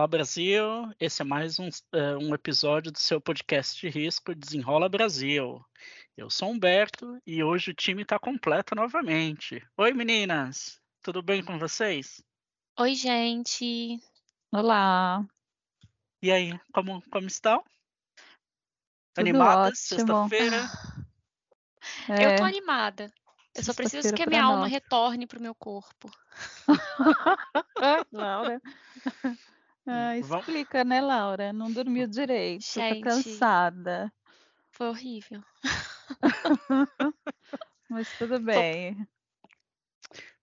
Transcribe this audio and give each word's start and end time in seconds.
Olá 0.00 0.06
Brasil, 0.06 0.90
esse 0.98 1.20
é 1.20 1.24
mais 1.26 1.58
um, 1.58 1.68
uh, 1.68 2.16
um 2.18 2.34
episódio 2.34 2.90
do 2.90 2.98
seu 2.98 3.20
podcast 3.20 3.78
de 3.78 3.90
risco 3.90 4.34
Desenrola 4.34 4.88
Brasil. 4.88 5.62
Eu 6.16 6.30
sou 6.30 6.48
Humberto 6.48 7.20
e 7.26 7.44
hoje 7.44 7.72
o 7.72 7.74
time 7.74 8.00
está 8.00 8.18
completo 8.18 8.74
novamente. 8.74 9.62
Oi 9.76 9.92
meninas, 9.92 10.80
tudo 11.02 11.20
bem 11.20 11.44
com 11.44 11.58
vocês? 11.58 12.24
Oi 12.78 12.94
gente, 12.94 14.00
olá. 14.50 15.22
E 16.22 16.32
aí, 16.32 16.58
como, 16.72 17.02
como 17.10 17.26
estão? 17.26 17.62
Tudo 19.12 19.28
Animadas? 19.28 19.80
Sexta-feira? 19.80 20.62
É. 22.08 22.24
Eu 22.24 22.36
tô 22.38 22.44
animada. 22.44 23.12
Eu 23.54 23.62
só 23.62 23.74
preciso 23.74 24.14
que 24.14 24.22
a 24.22 24.26
minha 24.26 24.44
alma 24.44 24.66
retorne 24.66 25.26
pro 25.26 25.42
meu 25.42 25.54
corpo. 25.54 26.10
Laura. 28.10 28.62
Ah, 29.86 30.16
explica, 30.16 30.84
né, 30.84 31.00
Laura? 31.00 31.52
Não 31.52 31.72
dormiu 31.72 32.06
direito, 32.06 32.62
Gente, 32.62 33.02
tá 33.02 33.10
cansada. 33.10 34.12
Foi 34.72 34.88
horrível. 34.88 35.42
Mas 37.88 38.12
tudo 38.18 38.38
bem. 38.40 39.06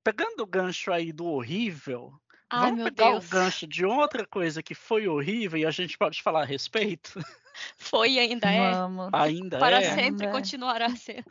Pegando 0.04 0.42
o 0.42 0.48
gancho 0.48 0.92
aí 0.92 1.12
do 1.12 1.26
horrível, 1.26 2.14
Ai, 2.50 2.72
vamos 2.72 2.84
pegar 2.84 3.12
Deus. 3.12 3.26
o 3.26 3.30
gancho 3.30 3.68
de 3.68 3.86
outra 3.86 4.26
coisa 4.26 4.64
que 4.64 4.74
foi 4.74 5.08
horrível 5.08 5.60
e 5.60 5.66
a 5.66 5.72
gente 5.72 5.98
pode 5.98 6.22
falar 6.22 6.44
a 6.44 6.46
respeito? 6.46 7.14
Foi 7.78 8.14
e 8.14 8.20
ainda 8.20 8.52
é. 8.52 8.72
Vamos. 8.72 9.10
Ainda 9.14 9.60
Para 9.60 9.82
é. 9.82 9.90
sempre 9.90 10.04
Ainda 10.04 10.26
é. 10.26 10.32
continuará 10.32 10.90
sendo. 10.96 11.26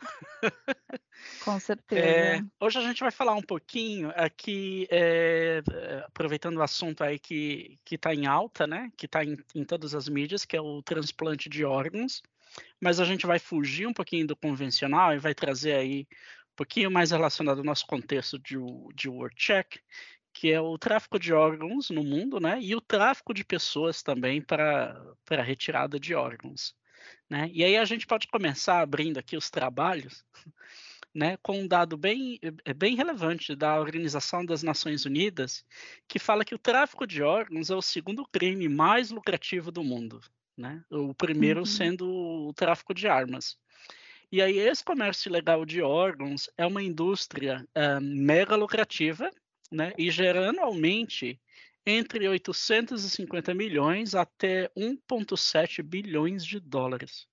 Com 1.43 1.59
certeza. 1.59 2.05
É, 2.05 2.41
hoje 2.59 2.77
a 2.79 2.81
gente 2.81 2.99
vai 2.99 3.11
falar 3.11 3.33
um 3.33 3.41
pouquinho 3.41 4.11
aqui, 4.15 4.87
é, 4.89 5.61
é, 5.71 6.03
aproveitando 6.05 6.57
o 6.57 6.61
assunto 6.61 7.03
aí 7.03 7.17
que 7.19 7.79
está 7.89 8.13
em 8.13 8.25
alta, 8.25 8.67
né? 8.67 8.91
Que 8.97 9.05
está 9.05 9.23
em, 9.23 9.37
em 9.55 9.63
todas 9.63 9.95
as 9.95 10.07
mídias, 10.07 10.45
que 10.45 10.55
é 10.55 10.61
o 10.61 10.81
transplante 10.81 11.49
de 11.49 11.65
órgãos. 11.65 12.21
Mas 12.79 12.99
a 12.99 13.05
gente 13.05 13.25
vai 13.25 13.39
fugir 13.39 13.87
um 13.87 13.93
pouquinho 13.93 14.27
do 14.27 14.35
convencional 14.35 15.13
e 15.13 15.19
vai 15.19 15.33
trazer 15.33 15.73
aí 15.73 16.07
um 16.53 16.55
pouquinho 16.55 16.89
mais 16.89 17.11
relacionado 17.11 17.59
ao 17.59 17.63
nosso 17.63 17.85
contexto 17.85 18.39
de, 18.39 18.55
de 18.95 19.09
World 19.09 19.35
Check, 19.35 19.77
que 20.37 20.51
é 20.51 20.61
o 20.61 20.77
tráfico 20.77 21.17
de 21.17 21.33
órgãos 21.33 21.89
no 21.89 22.03
mundo, 22.03 22.39
né? 22.39 22.59
E 22.61 22.75
o 22.75 22.79
tráfico 22.79 23.33
de 23.33 23.43
pessoas 23.43 24.03
também 24.03 24.39
para 24.39 25.41
retirada 25.43 25.99
de 25.99 26.13
órgãos, 26.13 26.75
né? 27.27 27.49
E 27.51 27.63
aí 27.63 27.75
a 27.75 27.83
gente 27.85 28.05
pode 28.05 28.27
começar 28.27 28.79
abrindo 28.81 29.17
aqui 29.17 29.35
os 29.35 29.49
trabalhos, 29.49 30.23
né? 31.11 31.37
Com 31.37 31.61
um 31.61 31.67
dado 31.67 31.97
bem 31.97 32.39
é 32.63 32.71
bem 32.71 32.95
relevante 32.95 33.55
da 33.55 33.79
Organização 33.79 34.45
das 34.45 34.61
Nações 34.61 35.05
Unidas, 35.05 35.65
que 36.07 36.19
fala 36.19 36.45
que 36.45 36.53
o 36.53 36.59
tráfico 36.59 37.07
de 37.07 37.23
órgãos 37.23 37.71
é 37.71 37.75
o 37.75 37.81
segundo 37.81 38.23
crime 38.23 38.69
mais 38.69 39.09
lucrativo 39.09 39.71
do 39.71 39.83
mundo, 39.83 40.21
né? 40.55 40.83
O 40.91 41.15
primeiro 41.15 41.61
Uhum. 41.61 41.65
sendo 41.65 42.07
o 42.47 42.53
tráfico 42.53 42.93
de 42.93 43.07
armas. 43.07 43.57
E 44.31 44.39
aí 44.39 44.59
esse 44.59 44.83
comércio 44.83 45.29
ilegal 45.29 45.65
de 45.65 45.81
órgãos 45.81 46.47
é 46.55 46.63
uma 46.63 46.83
indústria 46.83 47.67
ah, 47.73 47.99
mega 47.99 48.55
lucrativa 48.55 49.31
né, 49.71 49.93
e 49.97 50.09
gera 50.09 50.49
anualmente 50.49 51.39
entre 51.85 52.27
850 52.27 53.53
milhões 53.53 54.13
até 54.13 54.69
1,7 54.75 55.81
bilhões 55.81 56.45
de 56.45 56.59
dólares. 56.59 57.27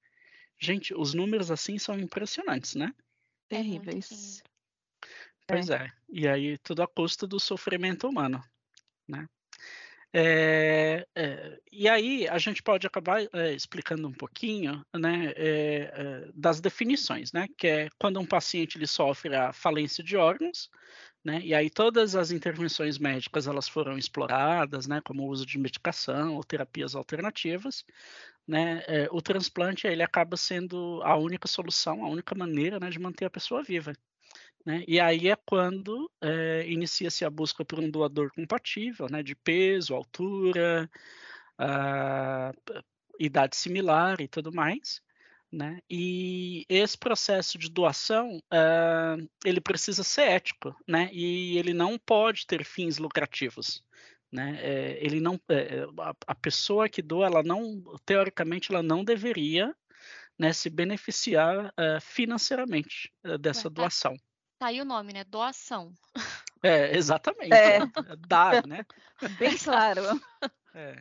Gente, 0.59 0.95
os 0.95 1.13
números 1.13 1.51
assim 1.51 1.79
são 1.79 1.99
impressionantes, 1.99 2.75
né? 2.77 2.95
É 3.51 3.57
Terríveis. 3.57 4.43
Pois 5.47 5.69
é. 5.69 5.91
E 6.09 6.27
aí 6.29 6.57
tudo 6.59 6.83
a 6.83 6.87
custo 6.87 7.27
do 7.27 7.41
sofrimento 7.41 8.09
humano, 8.09 8.42
né? 9.07 9.29
É, 10.17 11.05
é, 11.17 11.58
e 11.73 11.89
aí 11.89 12.29
a 12.29 12.39
gente 12.39 12.63
pode 12.63 12.87
acabar 12.87 13.20
é, 13.33 13.53
explicando 13.53 14.07
um 14.07 14.13
pouquinho, 14.13 14.87
né, 14.95 15.33
é, 15.37 15.91
é, 15.92 16.31
das 16.33 16.61
definições, 16.61 17.33
né, 17.33 17.48
que 17.58 17.67
é 17.67 17.89
quando 17.98 18.20
um 18.20 18.25
paciente 18.25 18.79
ele 18.79 18.87
sofre 18.87 19.35
a 19.35 19.53
falência 19.53 20.05
de 20.05 20.17
órgãos, 20.17 20.70
né, 21.24 21.40
e 21.42 21.55
aí 21.55 21.70
todas 21.70 22.14
as 22.17 22.30
intervenções 22.30 22.98
médicas 22.98 23.46
elas 23.46 23.68
foram 23.68 23.96
exploradas, 23.98 24.86
né, 24.86 25.01
como 25.05 25.24
o 25.24 25.29
uso 25.29 25.46
de 25.46 25.58
medicação 25.58 26.35
ou 26.36 26.45
terapias 26.45 26.95
alternativas, 26.95 27.85
né, 28.46 28.83
é, 28.86 29.08
o 29.11 29.23
transplante 29.23 29.86
ele 29.86 30.02
acaba 30.02 30.36
sendo 30.36 31.01
a 31.02 31.17
única 31.17 31.48
solução, 31.48 32.05
a 32.05 32.08
única 32.08 32.34
maneira, 32.34 32.79
né, 32.80 32.90
de 32.90 32.98
manter 32.98 33.24
a 33.27 33.30
pessoa 33.30 33.63
viva. 33.63 33.92
Né? 34.67 34.84
E 34.89 34.98
aí 35.01 35.29
é 35.29 35.36
quando 35.36 36.11
é, 36.23 36.67
inicia-se 36.68 37.24
a 37.24 37.30
busca 37.30 37.64
por 37.64 37.79
um 37.80 37.90
doador 37.90 38.30
compatível, 38.34 39.07
né, 39.11 39.23
de 39.23 39.34
peso, 39.34 39.95
altura, 39.95 40.90
ah, 41.58 42.52
idade 43.18 43.57
similar 43.57 44.20
e 44.20 44.29
tudo 44.29 44.52
mais. 44.52 45.01
Né? 45.55 45.79
E 45.89 46.67
esse 46.69 46.98
processo 46.98 47.57
de 47.57 47.70
doação, 47.70 48.41
ah, 48.51 49.17
ele 49.45 49.61
precisa 49.61 50.03
ser 50.03 50.23
ético, 50.23 50.75
né? 50.87 51.09
E 51.13 51.57
ele 51.57 51.73
não 51.73 51.97
pode 51.97 52.45
ter 52.45 52.65
fins 52.65 52.98
lucrativos, 52.98 53.85
né? 54.33 54.59
É, 54.61 54.98
ele 55.01 55.20
não, 55.20 55.41
é, 55.48 55.87
a, 56.01 56.14
a 56.27 56.35
pessoa 56.35 56.89
que 56.89 57.01
doa, 57.01 57.27
ela 57.27 57.43
não, 57.45 57.85
teoricamente, 58.05 58.73
ela 58.73 58.83
não 58.83 59.05
deveria, 59.05 59.73
né, 60.37 60.53
se 60.53 60.69
beneficiar 60.69 61.73
ah, 61.77 62.01
financeiramente 62.01 63.13
ah, 63.23 63.39
dessa 63.39 63.69
Ué, 63.69 63.75
tá. 63.75 63.83
doação. 63.83 64.17
Tá 64.59 64.67
aí 64.67 64.81
o 64.81 64.85
nome, 64.85 65.13
né? 65.13 65.23
Doação. 65.23 65.93
É, 66.64 66.97
exatamente. 66.97 67.53
É. 67.53 67.79
né? 67.79 67.93
Dar, 68.27 68.67
né? 68.67 68.85
Bem 69.39 69.55
claro. 69.59 70.03
É. 70.75 70.97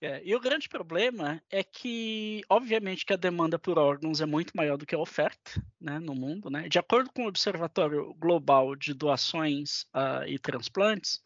É, 0.00 0.22
E 0.24 0.34
o 0.34 0.40
grande 0.40 0.68
problema 0.68 1.42
é 1.50 1.62
que, 1.62 2.40
obviamente, 2.48 3.04
que 3.04 3.12
a 3.12 3.16
demanda 3.16 3.58
por 3.58 3.78
órgãos 3.78 4.20
é 4.20 4.26
muito 4.26 4.56
maior 4.56 4.78
do 4.78 4.86
que 4.86 4.94
a 4.94 4.98
oferta 4.98 5.62
né, 5.78 5.98
no 5.98 6.14
mundo. 6.14 6.48
Né? 6.48 6.68
De 6.68 6.78
acordo 6.78 7.10
com 7.12 7.24
o 7.24 7.28
Observatório 7.28 8.14
Global 8.14 8.74
de 8.74 8.94
Doações 8.94 9.84
ah, 9.92 10.24
e 10.26 10.38
Transplantes, 10.38 11.22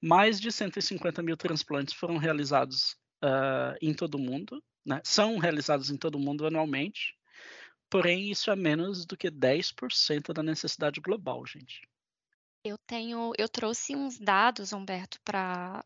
mais 0.00 0.40
de 0.40 0.50
150 0.50 1.22
mil 1.22 1.36
transplantes 1.36 1.94
foram 1.94 2.16
realizados 2.16 2.96
ah, 3.22 3.76
em 3.80 3.94
todo 3.94 4.16
o 4.16 4.20
mundo, 4.20 4.62
né? 4.84 5.00
são 5.04 5.38
realizados 5.38 5.88
em 5.88 5.96
todo 5.96 6.16
o 6.16 6.20
mundo 6.20 6.44
anualmente, 6.44 7.16
porém 7.88 8.32
isso 8.32 8.50
é 8.50 8.56
menos 8.56 9.06
do 9.06 9.16
que 9.16 9.30
10% 9.30 10.32
da 10.32 10.42
necessidade 10.42 11.00
global, 11.00 11.46
gente. 11.46 11.88
Eu 12.64 12.78
tenho, 12.86 13.32
eu 13.36 13.48
trouxe 13.48 13.96
uns 13.96 14.18
dados, 14.18 14.72
Humberto, 14.72 15.18
para 15.24 15.84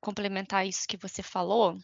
complementar 0.00 0.66
isso 0.66 0.86
que 0.86 0.96
você 0.96 1.22
falou. 1.22 1.78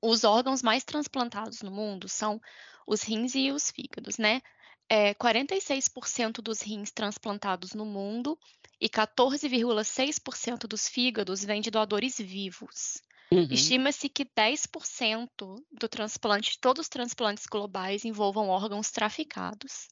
Os 0.00 0.24
órgãos 0.24 0.62
mais 0.62 0.82
transplantados 0.82 1.62
no 1.62 1.70
mundo 1.70 2.08
são 2.08 2.40
os 2.86 3.02
rins 3.02 3.34
e 3.34 3.52
os 3.52 3.70
fígados, 3.70 4.18
né? 4.18 4.40
É, 4.88 5.14
46% 5.14 6.42
dos 6.42 6.60
rins 6.60 6.90
transplantados 6.90 7.72
no 7.72 7.84
mundo 7.84 8.36
e 8.80 8.88
14,6% 8.88 10.66
dos 10.66 10.88
fígados 10.88 11.44
vêm 11.44 11.60
de 11.60 11.70
doadores 11.70 12.18
vivos. 12.18 13.00
Uhum. 13.30 13.46
Estima-se 13.50 14.08
que 14.08 14.24
10% 14.24 15.64
do 15.70 15.88
transplante, 15.88 16.58
todos 16.60 16.82
os 16.82 16.88
transplantes 16.88 17.46
globais 17.46 18.04
envolvam 18.04 18.48
órgãos 18.48 18.90
traficados. 18.90 19.88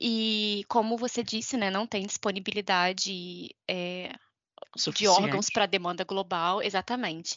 E 0.00 0.64
como 0.68 0.96
você 0.96 1.22
disse, 1.22 1.56
né, 1.56 1.70
não 1.70 1.86
tem 1.86 2.06
disponibilidade 2.06 3.50
é, 3.68 4.12
de 4.94 5.08
órgãos 5.08 5.48
para 5.50 5.66
demanda 5.66 6.04
global, 6.04 6.62
exatamente. 6.62 7.36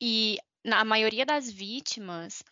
E 0.00 0.38
na 0.64 0.84
maioria 0.84 1.26
das 1.26 1.50
vítimas 1.50 2.42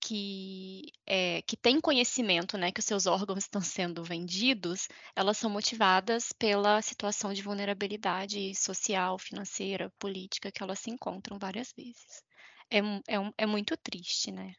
que, 0.00 0.92
é, 1.06 1.42
que 1.42 1.56
têm 1.56 1.80
conhecimento, 1.80 2.56
né, 2.56 2.70
que 2.72 2.80
os 2.80 2.86
seus 2.86 3.06
órgãos 3.06 3.44
estão 3.44 3.60
sendo 3.60 4.02
vendidos, 4.04 4.88
elas 5.14 5.38
são 5.38 5.50
motivadas 5.50 6.32
pela 6.32 6.80
situação 6.82 7.32
de 7.32 7.42
vulnerabilidade 7.42 8.54
social, 8.54 9.18
financeira, 9.18 9.92
política 9.98 10.52
que 10.52 10.62
elas 10.62 10.78
se 10.78 10.90
encontram 10.90 11.38
várias 11.38 11.72
vezes. 11.76 12.22
É, 12.70 12.78
é, 12.78 13.32
é 13.38 13.46
muito 13.46 13.76
triste, 13.76 14.30
né? 14.30 14.52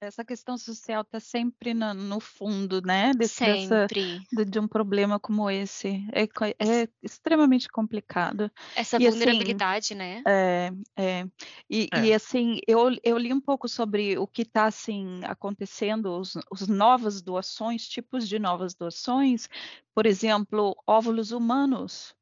Essa 0.00 0.24
questão 0.24 0.56
social 0.56 1.02
está 1.02 1.18
sempre 1.18 1.74
na- 1.74 1.92
no 1.92 2.20
fundo, 2.20 2.80
né? 2.80 3.12
Desse, 3.14 3.42
dessa, 3.42 3.88
Sempre. 3.88 4.20
de, 4.32 4.44
de 4.44 4.58
um 4.60 4.68
problema 4.68 5.18
como 5.18 5.50
esse. 5.50 6.06
É, 6.12 6.22
é 6.64 6.88
extremamente 7.02 7.68
complicado. 7.68 8.50
Essa 8.74 8.98
E, 8.98 9.06
assim, 9.06 9.10
vulnerabilidade, 9.10 9.94
né? 9.94 10.24
É, 10.26 10.70
é. 10.96 11.24
E, 11.70 11.88
É. 11.92 12.08
e, 12.08 12.12
assim, 12.14 12.58
eu, 12.66 12.90
eu 13.02 13.18
li 13.18 13.32
um 13.32 13.40
pouco 13.40 13.68
sobre 13.68 14.18
o 14.18 14.26
que 14.26 14.42
está 14.42 14.66
assim, 14.66 15.20
acontecendo, 15.24 16.18
os, 16.18 16.34
os 16.50 16.68
novas 16.68 17.22
doações, 17.22 17.88
tipos 17.88 18.28
de 18.28 18.38
novas 18.38 18.74
doações, 18.74 19.48
por 19.94 20.06
exemplo, 20.06 20.76
óvulos 20.86 21.32
humanos. 21.32 22.14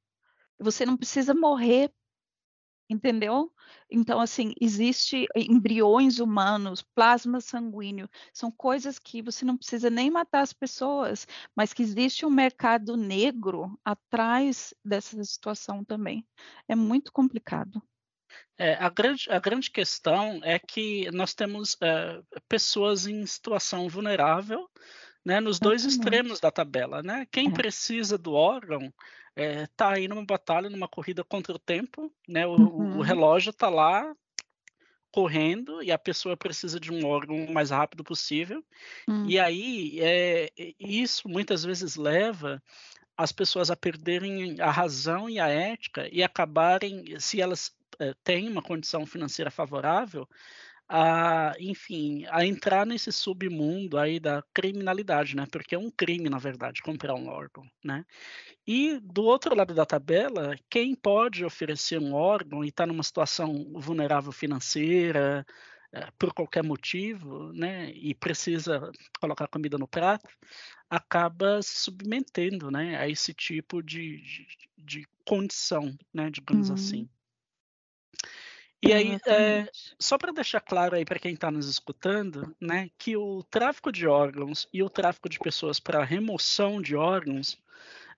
Você 0.61 0.87
não 0.87 0.97
precisa 0.97 1.35
morrer 1.35 1.93
Entendeu? 2.89 3.53
Então, 3.91 4.21
assim, 4.21 4.53
existe 4.61 5.27
embriões 5.35 6.21
humanos, 6.21 6.83
plasma 6.83 7.41
sanguíneo, 7.41 8.09
são 8.33 8.51
coisas 8.51 8.99
que 8.99 9.21
você 9.21 9.45
não 9.45 9.57
precisa 9.57 9.91
nem 9.91 10.09
matar 10.09 10.43
as 10.43 10.53
pessoas, 10.53 11.27
mas 11.55 11.73
que 11.73 11.83
existe 11.83 12.25
um 12.25 12.31
mercado 12.31 12.97
negro 12.97 13.77
atrás 13.85 14.73
dessa 14.85 15.23
situação 15.25 15.85
também. 15.85 16.25
É 16.69 16.77
muito 16.77 17.13
complicado. 17.13 17.83
É, 18.59 18.75
a, 18.75 18.89
grande, 18.89 19.31
a 19.31 19.39
grande 19.39 19.71
questão 19.71 20.41
é 20.43 20.59
que 20.59 21.11
nós 21.11 21.35
temos 21.35 21.77
é, 21.83 22.23
pessoas 22.49 23.07
em 23.07 23.27
situação 23.27 23.89
vulnerável 23.89 24.69
né, 25.25 25.41
nos 25.41 25.59
dois 25.59 25.85
extremos 25.85 26.39
da 26.39 26.53
tabela. 26.53 27.03
Né? 27.03 27.27
Quem 27.33 27.49
é. 27.49 27.51
precisa 27.51 28.17
do 28.17 28.33
órgão 28.33 28.93
é, 29.37 29.69
aí 29.81 30.09
numa 30.09 30.25
batalha, 30.25 30.71
numa 30.71 30.89
corrida 30.89 31.23
contra 31.23 31.55
o 31.55 31.59
tempo, 31.59 32.11
né? 32.27 32.47
o, 32.47 32.53
uhum. 32.53 32.99
o 32.99 33.03
relógio 33.03 33.51
está 33.51 33.69
lá 33.69 34.17
correndo 35.13 35.83
e 35.83 35.93
a 35.93 35.99
pessoa 35.99 36.37
precisa 36.37 36.81
de 36.81 36.93
um 36.93 37.07
órgão 37.07 37.45
o 37.45 37.53
mais 37.53 37.71
rápido 37.71 38.03
possível. 38.03 38.65
Hum. 39.09 39.27
E 39.27 39.39
aí, 39.39 39.99
é, 40.01 40.51
isso 40.79 41.29
muitas 41.29 41.65
vezes 41.65 41.97
leva 41.97 42.63
as 43.17 43.33
pessoas 43.33 43.71
a 43.71 43.77
perderem 43.77 44.61
a 44.61 44.71
razão 44.71 45.29
e 45.29 45.41
a 45.41 45.49
ética 45.49 46.09
e 46.13 46.23
acabarem, 46.23 47.19
se 47.19 47.41
elas 47.41 47.75
é, 47.99 48.15
têm 48.23 48.49
uma 48.49 48.63
condição 48.63 49.07
financeira 49.07 49.51
favorável, 49.51 50.29
a, 50.89 51.55
enfim, 51.59 52.25
a 52.31 52.45
entrar 52.47 52.87
nesse 52.87 53.11
submundo 53.11 53.99
aí 53.99 54.21
da 54.21 54.43
criminalidade, 54.55 55.35
né? 55.35 55.47
Porque 55.51 55.75
é 55.75 55.79
um 55.79 55.91
crime, 55.91 56.29
na 56.29 56.39
verdade, 56.39 56.83
comprar 56.83 57.15
um 57.15 57.29
órgão, 57.29 57.65
né? 57.85 58.05
E 58.67 58.99
do 59.01 59.25
outro 59.25 59.55
lado 59.55 59.75
da 59.75 59.87
tabela, 59.87 60.57
quem 60.71 60.95
pode 60.95 61.45
oferecer 61.45 62.01
um 62.01 62.15
órgão 62.15 62.65
e 62.65 62.69
está 62.69 62.87
numa 62.87 63.03
situação 63.03 63.73
vulnerável 63.75 64.33
financeira, 64.33 65.45
é, 65.93 66.11
por 66.19 66.35
qualquer 66.35 66.63
motivo, 66.63 67.53
né, 67.53 67.91
e 67.93 68.15
precisa 68.15 68.91
colocar 69.21 69.49
comida 69.49 69.79
no 69.79 69.89
prato, 69.89 70.29
acaba 70.91 71.63
se 71.63 71.79
submetendo, 71.81 72.71
né, 72.71 72.99
a 72.99 73.09
esse 73.09 73.33
tipo 73.33 73.83
de, 73.83 74.21
de, 74.21 74.47
de 74.77 75.09
condição, 75.25 75.97
né, 76.13 76.31
digamos 76.31 76.71
assim. 76.71 77.09
E 78.87 78.93
aí, 78.93 79.19
é, 79.27 79.69
só 79.99 80.17
para 80.17 80.33
deixar 80.33 80.61
claro 80.61 80.95
aí 80.95 81.05
para 81.05 81.19
quem 81.19 81.35
está 81.35 81.51
nos 81.51 81.69
escutando, 81.69 82.55
né, 82.61 82.89
que 82.97 83.17
o 83.17 83.43
tráfico 83.45 83.91
de 83.91 84.07
órgãos 84.07 84.69
e 84.73 84.83
o 84.83 84.91
tráfico 84.91 85.29
de 85.29 85.39
pessoas 85.39 85.81
para 85.81 86.05
remoção 86.05 86.81
de 86.81 86.95
órgãos 86.95 87.59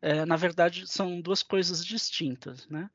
é, 0.01 0.25
na 0.25 0.37
verdade, 0.37 0.87
são 0.87 1.21
duas 1.21 1.43
coisas 1.43 1.85
distintas. 1.85 2.67
Né? 2.69 2.89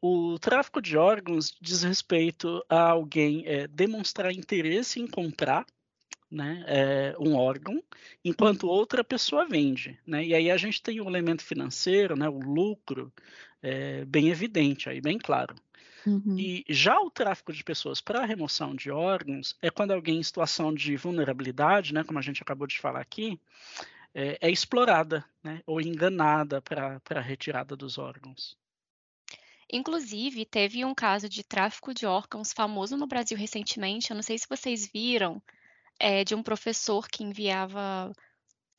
O 0.00 0.38
tráfico 0.38 0.80
de 0.80 0.96
órgãos 0.96 1.54
diz 1.60 1.82
respeito 1.82 2.64
a 2.68 2.90
alguém 2.90 3.44
é, 3.46 3.66
demonstrar 3.68 4.32
interesse 4.32 5.00
em 5.00 5.06
comprar 5.06 5.66
né, 6.30 6.64
é, 6.66 7.14
um 7.20 7.36
órgão, 7.36 7.82
enquanto 8.24 8.66
outra 8.66 9.04
pessoa 9.04 9.46
vende. 9.46 9.98
Né? 10.06 10.24
E 10.24 10.34
aí 10.34 10.50
a 10.50 10.56
gente 10.56 10.82
tem 10.82 11.00
o 11.00 11.08
elemento 11.08 11.44
financeiro, 11.44 12.16
né, 12.16 12.28
o 12.28 12.38
lucro, 12.40 13.12
é, 13.62 14.04
bem 14.04 14.28
evidente, 14.28 14.88
aí 14.88 15.00
bem 15.00 15.18
claro. 15.18 15.54
Uhum. 16.06 16.38
E 16.38 16.64
já 16.68 17.00
o 17.00 17.10
tráfico 17.10 17.52
de 17.52 17.64
pessoas 17.64 18.00
para 18.00 18.24
remoção 18.24 18.76
de 18.76 18.90
órgãos 18.90 19.56
é 19.60 19.70
quando 19.70 19.90
alguém 19.90 20.18
em 20.18 20.22
situação 20.22 20.72
de 20.72 20.96
vulnerabilidade, 20.96 21.92
né, 21.92 22.04
como 22.04 22.18
a 22.18 22.22
gente 22.22 22.40
acabou 22.40 22.66
de 22.66 22.78
falar 22.78 23.00
aqui, 23.00 23.40
é, 24.14 24.38
é 24.40 24.50
explorada 24.50 25.24
né, 25.42 25.60
ou 25.66 25.80
enganada 25.80 26.62
para 26.62 27.00
a 27.10 27.20
retirada 27.20 27.76
dos 27.76 27.98
órgãos. 27.98 28.56
Inclusive, 29.70 30.44
teve 30.44 30.84
um 30.84 30.94
caso 30.94 31.28
de 31.28 31.42
tráfico 31.42 31.92
de 31.92 32.06
órgãos 32.06 32.52
famoso 32.52 32.96
no 32.96 33.08
Brasil 33.08 33.36
recentemente. 33.36 34.10
Eu 34.10 34.14
não 34.14 34.22
sei 34.22 34.38
se 34.38 34.46
vocês 34.48 34.88
viram, 34.92 35.42
é, 35.98 36.22
de 36.22 36.36
um 36.36 36.42
professor 36.42 37.08
que 37.08 37.24
enviava 37.24 38.12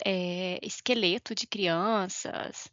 é, 0.05 0.59
esqueleto 0.63 1.35
de 1.35 1.45
crianças, 1.45 2.71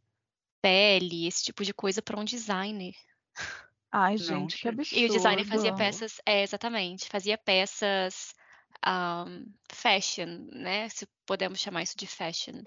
pele, 0.63 1.27
esse 1.27 1.43
tipo 1.43 1.65
de 1.65 1.75
coisa 1.75 2.01
para 2.01 2.21
um 2.21 2.25
designer. 2.25 2.95
Ai, 3.97 4.17
gente, 4.17 4.59
que 4.59 4.67
absurdo. 4.67 5.01
E 5.01 5.07
o 5.07 5.09
designer 5.09 5.45
fazia 5.45 5.73
peças, 5.73 6.21
é, 6.27 6.43
exatamente, 6.43 7.09
fazia 7.09 7.39
peças 7.39 8.35
um, 8.85 9.47
fashion, 9.71 10.49
né? 10.51 10.89
Se 10.89 11.07
podemos 11.25 11.61
chamar 11.61 11.85
isso 11.85 11.97
de 11.97 12.05
fashion. 12.05 12.65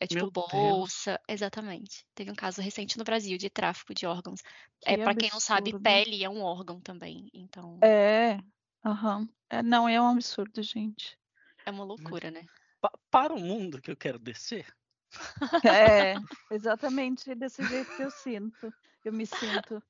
É 0.00 0.06
tipo 0.08 0.22
Meu 0.22 0.30
bolsa, 0.32 1.12
Deus. 1.12 1.20
exatamente. 1.28 2.04
Teve 2.12 2.32
um 2.32 2.34
caso 2.34 2.60
recente 2.60 2.98
no 2.98 3.04
Brasil 3.04 3.38
de 3.38 3.48
tráfico 3.48 3.94
de 3.94 4.04
órgãos. 4.04 4.40
Que 4.80 4.94
é 4.94 4.96
para 4.96 5.14
quem 5.14 5.30
não 5.30 5.38
sabe, 5.38 5.78
pele 5.78 6.24
é 6.24 6.28
um 6.28 6.42
órgão 6.42 6.80
também. 6.80 7.30
Então. 7.32 7.78
É. 7.80 8.38
Uhum. 8.84 9.28
é. 9.48 9.62
Não 9.62 9.88
é 9.88 10.00
um 10.00 10.08
absurdo, 10.08 10.60
gente. 10.60 11.16
É 11.64 11.70
uma 11.70 11.84
loucura, 11.84 12.32
né? 12.32 12.44
Pa 12.80 12.90
para 13.12 13.32
o 13.32 13.38
mundo 13.38 13.80
que 13.80 13.92
eu 13.92 13.96
quero 13.96 14.18
descer. 14.18 14.66
É, 15.64 16.14
exatamente 16.50 17.32
desse 17.36 17.64
jeito 17.64 17.96
que 17.96 18.02
eu 18.02 18.10
sinto. 18.10 18.74
Eu 19.04 19.12
me 19.12 19.24
sinto. 19.24 19.80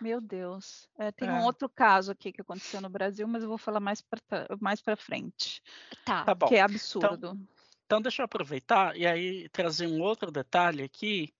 Meu 0.00 0.20
Deus. 0.20 0.88
É, 0.98 1.10
tem 1.12 1.28
um 1.28 1.38
é. 1.38 1.44
outro 1.44 1.68
caso 1.68 2.12
aqui 2.12 2.32
que 2.32 2.40
aconteceu 2.40 2.80
no 2.80 2.88
Brasil, 2.88 3.26
mas 3.26 3.42
eu 3.42 3.48
vou 3.48 3.58
falar 3.58 3.80
mais 3.80 4.00
para 4.00 4.20
mais 4.60 4.80
para 4.80 4.96
frente. 4.96 5.62
Tá. 6.04 6.24
Tá 6.24 6.34
bom. 6.34 6.46
Que 6.46 6.56
é 6.56 6.58
Então, 6.58 6.74
absurdo. 6.74 7.40
então 7.86 8.02
deixa 8.02 8.22
eu 8.22 8.24
aproveitar 8.24 8.96
e 8.96 9.06
aí 9.06 9.48
trazer 9.50 9.86
um 9.86 10.00
outro 10.00 10.30
detalhe 10.30 10.82
aqui, 10.82 11.32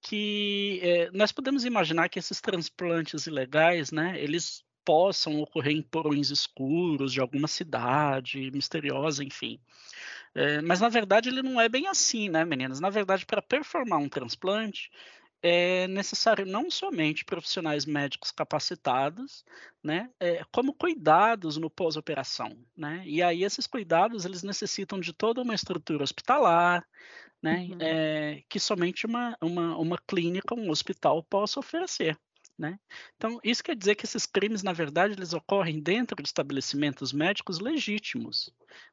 que 0.00 0.80
é, 0.82 1.10
nós 1.12 1.32
podemos 1.32 1.64
imaginar 1.64 2.08
que 2.08 2.18
esses 2.18 2.40
transplantes 2.40 3.26
ilegais, 3.26 3.90
né, 3.90 4.20
eles 4.20 4.64
possam 4.84 5.40
ocorrer 5.40 5.72
em 5.72 5.82
porões 5.82 6.30
escuros 6.30 7.12
de 7.12 7.20
alguma 7.20 7.48
cidade 7.48 8.50
misteriosa, 8.52 9.24
enfim. 9.24 9.58
É, 10.32 10.60
mas 10.60 10.80
na 10.80 10.88
verdade 10.88 11.28
ele 11.28 11.42
não 11.42 11.60
é 11.60 11.68
bem 11.68 11.88
assim, 11.88 12.28
né, 12.28 12.44
meninas? 12.44 12.78
Na 12.78 12.88
verdade, 12.88 13.26
para 13.26 13.42
performar 13.42 13.98
um 13.98 14.08
transplante, 14.08 14.90
é 15.46 15.86
necessário 15.86 16.44
não 16.44 16.68
somente 16.68 17.24
profissionais 17.24 17.86
médicos 17.86 18.32
capacitados, 18.32 19.44
né, 19.82 20.10
é, 20.18 20.42
como 20.50 20.74
cuidados 20.74 21.56
no 21.56 21.70
pós-operação, 21.70 22.58
né, 22.76 23.04
e 23.06 23.22
aí 23.22 23.44
esses 23.44 23.64
cuidados 23.64 24.24
eles 24.24 24.42
necessitam 24.42 24.98
de 24.98 25.12
toda 25.12 25.42
uma 25.42 25.54
estrutura 25.54 26.02
hospitalar, 26.02 26.84
né, 27.40 27.68
uhum. 27.70 27.78
é, 27.80 28.42
que 28.48 28.58
somente 28.58 29.06
uma, 29.06 29.36
uma, 29.40 29.78
uma 29.78 29.98
clínica, 29.98 30.52
um 30.52 30.68
hospital 30.68 31.22
possa 31.22 31.60
oferecer. 31.60 32.18
Né? 32.58 32.80
Então, 33.16 33.38
isso 33.44 33.62
quer 33.62 33.76
dizer 33.76 33.96
que 33.96 34.06
esses 34.06 34.24
crimes, 34.24 34.62
na 34.62 34.72
verdade, 34.72 35.12
eles 35.12 35.34
ocorrem 35.34 35.78
dentro 35.78 36.16
de 36.22 36.26
estabelecimentos 36.26 37.12
médicos 37.12 37.58
legítimos, 37.60 38.50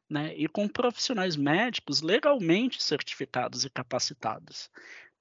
né? 0.10 0.36
e 0.36 0.50
com 0.50 0.68
profissionais 0.68 1.38
médicos 1.38 2.02
legalmente 2.02 2.84
certificados 2.84 3.64
e 3.64 3.70
capacitados. 3.70 4.70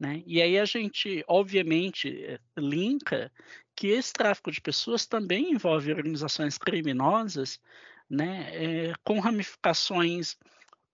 Né? 0.03 0.21
E 0.27 0.43
aí 0.43 0.59
a 0.59 0.65
gente, 0.65 1.25
obviamente, 1.29 2.25
eh, 2.25 2.41
linka 2.59 3.31
que 3.77 3.87
esse 3.87 4.13
tráfico 4.13 4.51
de 4.51 4.61
pessoas 4.61 5.07
também 5.07 5.53
envolve 5.53 5.93
organizações 5.93 6.59
criminosas, 6.59 7.61
né, 8.11 8.51
é, 8.53 8.93
com 9.05 9.21
ramificações 9.21 10.37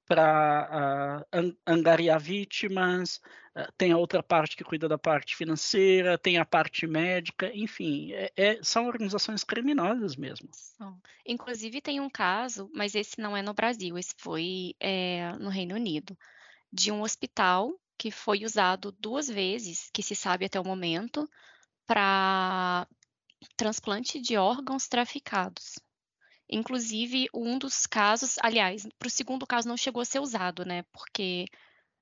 para 0.06 1.24
uh, 1.34 1.56
angariar 1.66 2.20
vítimas, 2.20 3.16
uh, 3.56 3.72
tem 3.78 3.92
a 3.92 3.96
outra 3.96 4.22
parte 4.22 4.56
que 4.56 4.64
cuida 4.64 4.86
da 4.86 4.98
parte 4.98 5.34
financeira, 5.34 6.18
tem 6.18 6.36
a 6.36 6.44
parte 6.44 6.86
médica, 6.86 7.50
enfim, 7.54 8.12
é, 8.12 8.30
é, 8.36 8.62
são 8.62 8.86
organizações 8.86 9.42
criminosas 9.42 10.16
mesmo. 10.16 10.50
Inclusive 11.26 11.80
tem 11.80 11.98
um 11.98 12.10
caso, 12.10 12.70
mas 12.74 12.94
esse 12.94 13.18
não 13.18 13.34
é 13.34 13.40
no 13.40 13.54
Brasil, 13.54 13.96
esse 13.96 14.14
foi 14.18 14.74
é, 14.78 15.32
no 15.38 15.48
Reino 15.48 15.76
Unido, 15.76 16.16
de 16.70 16.92
um 16.92 17.00
hospital 17.00 17.74
que 17.98 18.10
foi 18.10 18.44
usado 18.44 18.92
duas 18.92 19.28
vezes, 19.28 19.90
que 19.92 20.02
se 20.02 20.14
sabe 20.14 20.44
até 20.44 20.60
o 20.60 20.64
momento, 20.64 21.28
para 21.84 22.86
transplante 23.56 24.20
de 24.20 24.36
órgãos 24.36 24.86
traficados. 24.86 25.78
Inclusive, 26.48 27.28
um 27.34 27.58
dos 27.58 27.86
casos, 27.86 28.36
aliás, 28.40 28.86
para 28.98 29.08
o 29.08 29.10
segundo 29.10 29.46
caso 29.46 29.68
não 29.68 29.76
chegou 29.76 30.00
a 30.00 30.04
ser 30.04 30.20
usado, 30.20 30.64
né? 30.64 30.84
Porque 30.92 31.44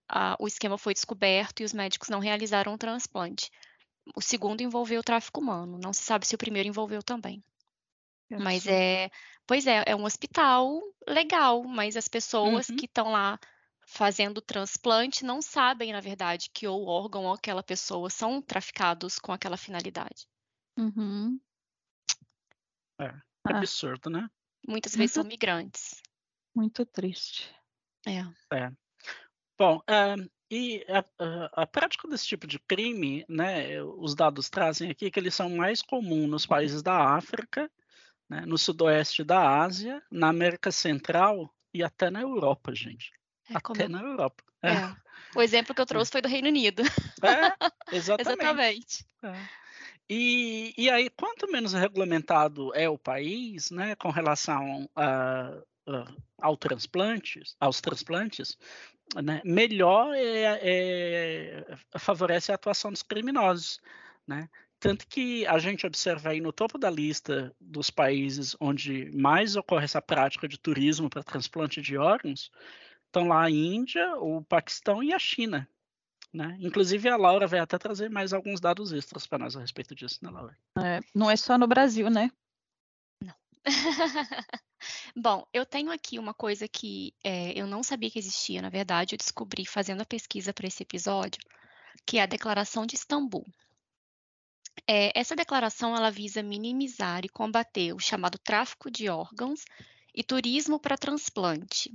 ah, 0.08 0.36
o 0.38 0.46
esquema 0.46 0.78
foi 0.78 0.94
descoberto 0.94 1.60
e 1.60 1.64
os 1.64 1.72
médicos 1.72 2.08
não 2.08 2.20
realizaram 2.20 2.74
o 2.74 2.78
transplante. 2.78 3.50
O 4.14 4.20
segundo 4.20 4.60
envolveu 4.60 5.00
o 5.00 5.04
tráfico 5.04 5.40
humano. 5.40 5.80
Não 5.82 5.92
se 5.92 6.02
sabe 6.02 6.26
se 6.26 6.34
o 6.34 6.38
primeiro 6.38 6.68
envolveu 6.68 7.02
também. 7.02 7.42
Mas 8.30 8.66
é, 8.66 9.10
pois 9.46 9.66
é, 9.66 9.84
é 9.86 9.96
um 9.96 10.04
hospital 10.04 10.80
legal, 11.08 11.62
mas 11.64 11.96
as 11.96 12.08
pessoas 12.08 12.68
uhum. 12.68 12.76
que 12.76 12.86
estão 12.86 13.10
lá 13.10 13.38
fazendo 13.86 14.42
transplante 14.42 15.24
não 15.24 15.40
sabem, 15.40 15.92
na 15.92 16.00
verdade, 16.00 16.50
que 16.52 16.66
o 16.66 16.84
órgão 16.84 17.24
ou 17.24 17.32
aquela 17.32 17.62
pessoa 17.62 18.10
são 18.10 18.42
traficados 18.42 19.18
com 19.18 19.32
aquela 19.32 19.56
finalidade. 19.56 20.26
Uhum. 20.76 21.40
É, 23.00 23.06
ah. 23.06 23.22
absurdo, 23.44 24.10
né? 24.10 24.28
Muitas 24.66 24.94
vezes 24.96 25.12
são 25.12 25.24
migrantes. 25.24 26.02
Muito 26.54 26.84
triste. 26.84 27.54
É. 28.06 28.20
é. 28.54 28.72
Bom, 29.58 29.80
é, 29.88 30.16
e 30.50 30.84
a, 30.88 31.04
a, 31.24 31.62
a, 31.62 31.66
prática 31.66 32.08
desse 32.08 32.26
tipo 32.26 32.46
de 32.46 32.58
crime, 32.58 33.24
né, 33.28 33.82
os 33.82 34.14
dados 34.14 34.50
trazem 34.50 34.90
aqui 34.90 35.10
que 35.10 35.18
eles 35.18 35.34
são 35.34 35.48
mais 35.48 35.80
comuns 35.80 36.28
nos 36.28 36.46
países 36.46 36.82
da 36.82 37.14
África, 37.14 37.70
né, 38.28 38.40
no 38.44 38.58
sudoeste 38.58 39.22
da 39.22 39.60
Ásia, 39.62 40.02
na 40.10 40.28
América 40.28 40.72
Central 40.72 41.54
e 41.72 41.82
até 41.82 42.10
na 42.10 42.20
Europa, 42.20 42.74
gente. 42.74 43.12
É 43.50 43.54
Até 43.54 43.88
na 43.88 44.00
Europa. 44.00 44.42
É. 44.62 44.72
é. 44.72 44.96
O 45.34 45.42
exemplo 45.42 45.74
que 45.74 45.80
eu 45.80 45.86
trouxe 45.86 46.10
foi 46.10 46.22
do 46.22 46.28
Reino 46.28 46.48
Unido. 46.48 46.82
É, 46.82 46.86
exatamente. 47.92 48.42
exatamente. 48.42 49.06
É. 49.22 49.66
E, 50.08 50.72
e 50.78 50.88
aí, 50.88 51.10
quanto 51.10 51.50
menos 51.50 51.72
regulamentado 51.72 52.74
é 52.74 52.88
o 52.88 52.96
país, 52.96 53.70
né, 53.70 53.96
com 53.96 54.10
relação 54.10 54.88
a, 54.94 55.58
a, 55.86 56.12
ao 56.38 56.56
transplantes, 56.56 57.56
aos 57.58 57.80
transplantes, 57.80 58.56
né, 59.22 59.42
melhor 59.44 60.14
é, 60.14 60.60
é, 60.62 61.76
favorece 61.98 62.52
a 62.52 62.54
atuação 62.54 62.92
dos 62.92 63.02
criminosos, 63.02 63.80
né? 64.26 64.48
Tanto 64.78 65.06
que 65.08 65.46
a 65.46 65.58
gente 65.58 65.86
observa 65.86 66.30
aí 66.30 66.40
no 66.40 66.52
topo 66.52 66.76
da 66.76 66.90
lista 66.90 67.54
dos 67.58 67.90
países 67.90 68.54
onde 68.60 69.10
mais 69.16 69.56
ocorre 69.56 69.84
essa 69.84 70.02
prática 70.02 70.46
de 70.46 70.58
turismo 70.58 71.08
para 71.08 71.22
transplante 71.22 71.80
de 71.80 71.96
órgãos, 71.96 72.50
estão 73.16 73.28
lá 73.28 73.44
a 73.44 73.50
Índia, 73.50 74.16
o 74.16 74.44
Paquistão 74.44 75.02
e 75.02 75.12
a 75.12 75.18
China. 75.18 75.66
Né? 76.32 76.58
Inclusive 76.60 77.08
a 77.08 77.16
Laura 77.16 77.46
vai 77.46 77.60
até 77.60 77.78
trazer 77.78 78.10
mais 78.10 78.34
alguns 78.34 78.60
dados 78.60 78.92
extras 78.92 79.26
para 79.26 79.38
nós 79.38 79.56
a 79.56 79.60
respeito 79.60 79.94
disso, 79.94 80.18
né, 80.22 80.30
Laura? 80.30 80.54
É, 80.78 81.00
não 81.14 81.30
é 81.30 81.36
só 81.36 81.56
no 81.56 81.66
Brasil, 81.66 82.10
né? 82.10 82.30
Não. 83.22 83.34
Bom, 85.16 85.46
eu 85.50 85.64
tenho 85.64 85.90
aqui 85.90 86.18
uma 86.18 86.34
coisa 86.34 86.68
que 86.68 87.14
é, 87.24 87.58
eu 87.58 87.66
não 87.66 87.82
sabia 87.82 88.10
que 88.10 88.18
existia, 88.18 88.60
na 88.60 88.68
verdade, 88.68 89.14
eu 89.14 89.18
descobri 89.18 89.64
fazendo 89.64 90.02
a 90.02 90.06
pesquisa 90.06 90.52
para 90.52 90.66
esse 90.66 90.82
episódio, 90.82 91.40
que 92.06 92.18
é 92.18 92.22
a 92.22 92.26
Declaração 92.26 92.84
de 92.84 92.96
Istambul. 92.96 93.46
É, 94.86 95.18
essa 95.18 95.34
declaração 95.34 95.96
ela 95.96 96.10
visa 96.10 96.42
minimizar 96.42 97.24
e 97.24 97.30
combater 97.30 97.94
o 97.94 97.98
chamado 97.98 98.38
tráfico 98.38 98.90
de 98.90 99.08
órgãos 99.08 99.64
e 100.14 100.22
turismo 100.22 100.78
para 100.78 100.98
transplante. 100.98 101.90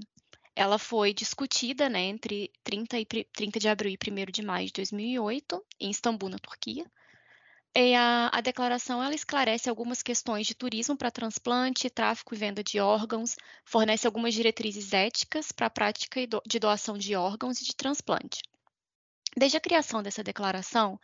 Ela 0.56 0.78
foi 0.78 1.14
discutida 1.14 1.90
né, 1.90 2.02
entre 2.02 2.52
30, 2.64 3.00
e, 3.00 3.06
30 3.06 3.60
de 3.60 3.70
abril 3.70 3.92
e 3.92 4.12
1 4.12 4.32
de 4.32 4.42
maio 4.42 4.68
de 4.68 4.74
2008, 4.74 5.66
em 5.80 5.90
Istambul, 5.90 6.30
na 6.30 6.38
Turquia. 6.38 6.86
E 7.74 7.96
a, 7.96 8.30
a 8.34 8.42
declaração 8.42 9.02
ela 9.02 9.16
esclarece 9.16 9.70
algumas 9.70 10.04
questões 10.04 10.46
de 10.46 10.54
turismo 10.54 10.98
para 10.98 11.10
transplante, 11.10 11.90
tráfico 11.90 12.36
e 12.36 12.38
venda 12.38 12.62
de 12.62 12.82
órgãos, 12.82 13.38
fornece 13.64 14.06
algumas 14.06 14.34
diretrizes 14.34 14.92
éticas 14.92 15.54
para 15.54 15.68
a 15.68 15.70
prática 15.70 16.20
de 16.46 16.60
doação 16.60 16.98
de 16.98 17.16
órgãos 17.16 17.62
e 17.62 17.64
de 17.64 17.74
transplante. 17.74 18.42
Desde 19.38 19.56
a 19.56 19.62
criação 19.62 20.04
dessa 20.04 20.22
declaração, 20.22 21.00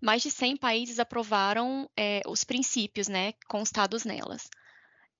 mais 0.00 0.22
de 0.22 0.30
100 0.30 0.56
países 0.56 1.00
aprovaram 1.00 1.90
é, 1.96 2.22
os 2.28 2.44
princípios 2.44 3.08
né, 3.08 3.32
constados 3.48 4.04
nelas. 4.04 4.48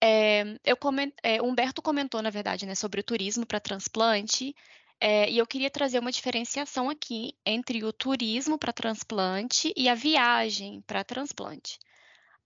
É, 0.02 0.44
eu 0.64 0.76
coment, 0.76 1.12
é, 1.22 1.40
Humberto 1.40 1.80
comentou, 1.80 2.20
na 2.20 2.30
verdade, 2.30 2.66
né, 2.66 2.74
sobre 2.74 3.00
o 3.00 3.04
turismo 3.04 3.46
para 3.46 3.60
transplante, 3.60 4.54
e 5.02 5.36
eu 5.36 5.46
queria 5.46 5.70
trazer 5.70 5.98
uma 5.98 6.12
diferenciação 6.12 6.88
aqui 6.88 7.34
entre 7.44 7.84
o 7.84 7.92
turismo 7.92 8.56
para 8.56 8.72
transplante 8.72 9.72
e 9.76 9.86
a 9.88 9.94
viagem 9.94 10.80
para 10.86 11.04
transplante. 11.04 11.78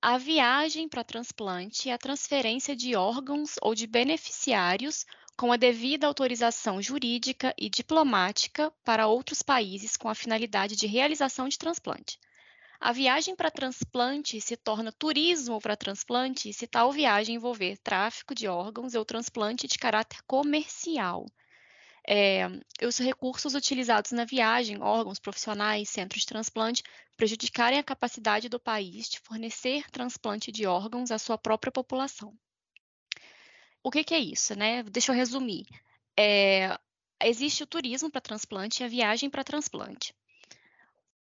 A 0.00 0.16
viagem 0.16 0.88
para 0.88 1.02
transplante 1.02 1.90
é 1.90 1.92
a 1.92 1.98
transferência 1.98 2.74
de 2.74 2.94
órgãos 2.94 3.56
ou 3.60 3.74
de 3.74 3.86
beneficiários 3.86 5.04
com 5.36 5.52
a 5.52 5.56
devida 5.56 6.06
autorização 6.06 6.80
jurídica 6.80 7.54
e 7.58 7.68
diplomática 7.68 8.72
para 8.84 9.06
outros 9.06 9.42
países 9.42 9.96
com 9.96 10.08
a 10.08 10.14
finalidade 10.14 10.74
de 10.76 10.86
realização 10.86 11.48
de 11.48 11.58
transplante. 11.58 12.18
A 12.80 12.92
viagem 12.92 13.34
para 13.34 13.50
transplante 13.50 14.40
se 14.40 14.56
torna 14.56 14.92
turismo 14.92 15.60
para 15.60 15.76
transplante 15.76 16.52
se 16.52 16.66
tal 16.66 16.92
viagem 16.92 17.34
envolver 17.34 17.76
tráfico 17.78 18.34
de 18.34 18.46
órgãos 18.46 18.94
ou 18.94 19.04
transplante 19.04 19.66
de 19.66 19.76
caráter 19.76 20.22
comercial. 20.26 21.26
É, 22.08 22.46
os 22.86 22.98
recursos 22.98 23.54
utilizados 23.54 24.12
na 24.12 24.24
viagem, 24.24 24.80
órgãos 24.80 25.18
profissionais, 25.18 25.90
centros 25.90 26.22
de 26.22 26.28
transplante, 26.28 26.82
prejudicarem 27.16 27.78
a 27.78 27.84
capacidade 27.84 28.48
do 28.48 28.60
país 28.60 29.08
de 29.08 29.18
fornecer 29.20 29.90
transplante 29.90 30.52
de 30.52 30.64
órgãos 30.64 31.10
à 31.10 31.18
sua 31.18 31.36
própria 31.36 31.72
população. 31.72 32.32
O 33.82 33.90
que, 33.90 34.04
que 34.04 34.14
é 34.14 34.20
isso, 34.20 34.54
né? 34.56 34.84
Deixa 34.84 35.12
eu 35.12 35.16
resumir. 35.16 35.66
É, 36.18 36.78
existe 37.24 37.62
o 37.62 37.66
turismo 37.66 38.10
para 38.10 38.20
transplante 38.20 38.82
e 38.82 38.84
a 38.84 38.88
viagem 38.88 39.28
para 39.28 39.44
transplante. 39.44 40.14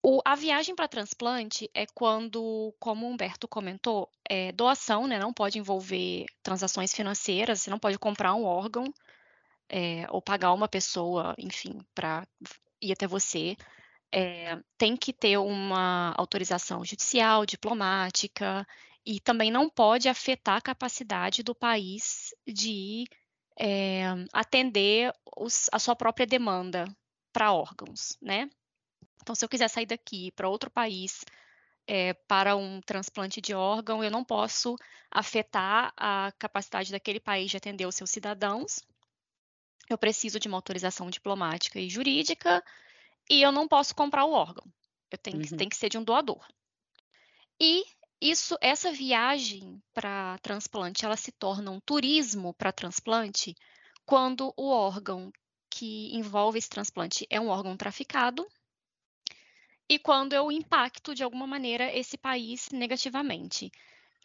O, 0.05 0.21
a 0.25 0.35
viagem 0.35 0.75
para 0.75 0.87
transplante 0.87 1.69
é 1.73 1.85
quando, 1.85 2.75
como 2.77 3.05
o 3.05 3.09
Humberto 3.09 3.47
comentou, 3.47 4.11
é 4.29 4.51
doação, 4.51 5.07
né? 5.07 5.17
Não 5.17 5.31
pode 5.31 5.57
envolver 5.57 6.25
transações 6.43 6.93
financeiras, 6.93 7.61
você 7.61 7.69
não 7.69 7.79
pode 7.79 7.97
comprar 7.97 8.35
um 8.35 8.43
órgão 8.43 8.83
é, 9.69 10.05
ou 10.09 10.21
pagar 10.21 10.51
uma 10.51 10.67
pessoa, 10.67 11.33
enfim, 11.37 11.79
para 11.95 12.27
ir 12.81 12.91
até 12.91 13.07
você. 13.07 13.55
É, 14.11 14.59
tem 14.77 14.97
que 14.97 15.13
ter 15.13 15.37
uma 15.37 16.13
autorização 16.17 16.83
judicial, 16.83 17.45
diplomática, 17.45 18.67
e 19.05 19.21
também 19.21 19.49
não 19.51 19.69
pode 19.69 20.09
afetar 20.09 20.57
a 20.57 20.61
capacidade 20.61 21.43
do 21.43 21.55
país 21.55 22.35
de 22.45 23.05
é, 23.57 24.03
atender 24.33 25.13
os, 25.37 25.69
a 25.71 25.79
sua 25.79 25.95
própria 25.95 26.27
demanda 26.27 26.85
para 27.31 27.53
órgãos, 27.53 28.17
né? 28.21 28.49
Então, 29.21 29.35
se 29.35 29.43
eu 29.43 29.49
quiser 29.49 29.69
sair 29.69 29.85
daqui 29.85 30.31
para 30.31 30.49
outro 30.49 30.69
país 30.69 31.23
é, 31.87 32.13
para 32.13 32.55
um 32.55 32.81
transplante 32.81 33.41
de 33.41 33.53
órgão, 33.53 34.03
eu 34.03 34.11
não 34.11 34.23
posso 34.23 34.75
afetar 35.11 35.93
a 35.97 36.31
capacidade 36.39 36.91
daquele 36.91 37.19
país 37.19 37.51
de 37.51 37.57
atender 37.57 37.85
os 37.85 37.95
seus 37.95 38.09
cidadãos. 38.09 38.81
Eu 39.89 39.97
preciso 39.97 40.39
de 40.39 40.47
uma 40.47 40.57
autorização 40.57 41.09
diplomática 41.09 41.79
e 41.79 41.89
jurídica 41.89 42.63
e 43.29 43.41
eu 43.41 43.51
não 43.51 43.67
posso 43.67 43.93
comprar 43.95 44.25
o 44.25 44.31
órgão. 44.31 44.65
Eu 45.11 45.17
tenho, 45.17 45.37
uhum. 45.37 45.57
tem 45.57 45.69
que 45.69 45.75
ser 45.75 45.89
de 45.89 45.97
um 45.97 46.03
doador. 46.03 46.45
E 47.59 47.83
isso, 48.19 48.57
essa 48.61 48.91
viagem 48.91 49.81
para 49.93 50.37
transplante, 50.39 51.05
ela 51.05 51.17
se 51.17 51.31
torna 51.31 51.71
um 51.71 51.79
turismo 51.79 52.53
para 52.53 52.71
transplante 52.71 53.55
quando 54.05 54.53
o 54.57 54.69
órgão 54.69 55.31
que 55.69 56.15
envolve 56.15 56.57
esse 56.57 56.69
transplante 56.69 57.25
é 57.29 57.39
um 57.39 57.47
órgão 57.47 57.75
traficado 57.75 58.47
e 59.89 59.99
quando 59.99 60.33
eu 60.33 60.51
impacto 60.51 61.13
de 61.13 61.23
alguma 61.23 61.45
maneira 61.45 61.93
esse 61.95 62.17
país 62.17 62.69
negativamente. 62.71 63.71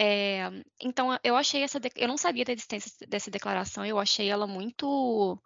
É, 0.01 0.49
então, 0.81 1.19
eu 1.25 1.37
achei 1.37 1.63
essa. 1.63 1.81
Eu 1.97 2.07
não 2.07 2.17
sabia 2.17 2.45
da 2.45 2.53
existência 2.53 3.07
dessa 3.07 3.31
declaração, 3.31 3.85
eu 3.85 3.99
achei 3.99 4.29
ela 4.29 4.47
muito 4.47 5.41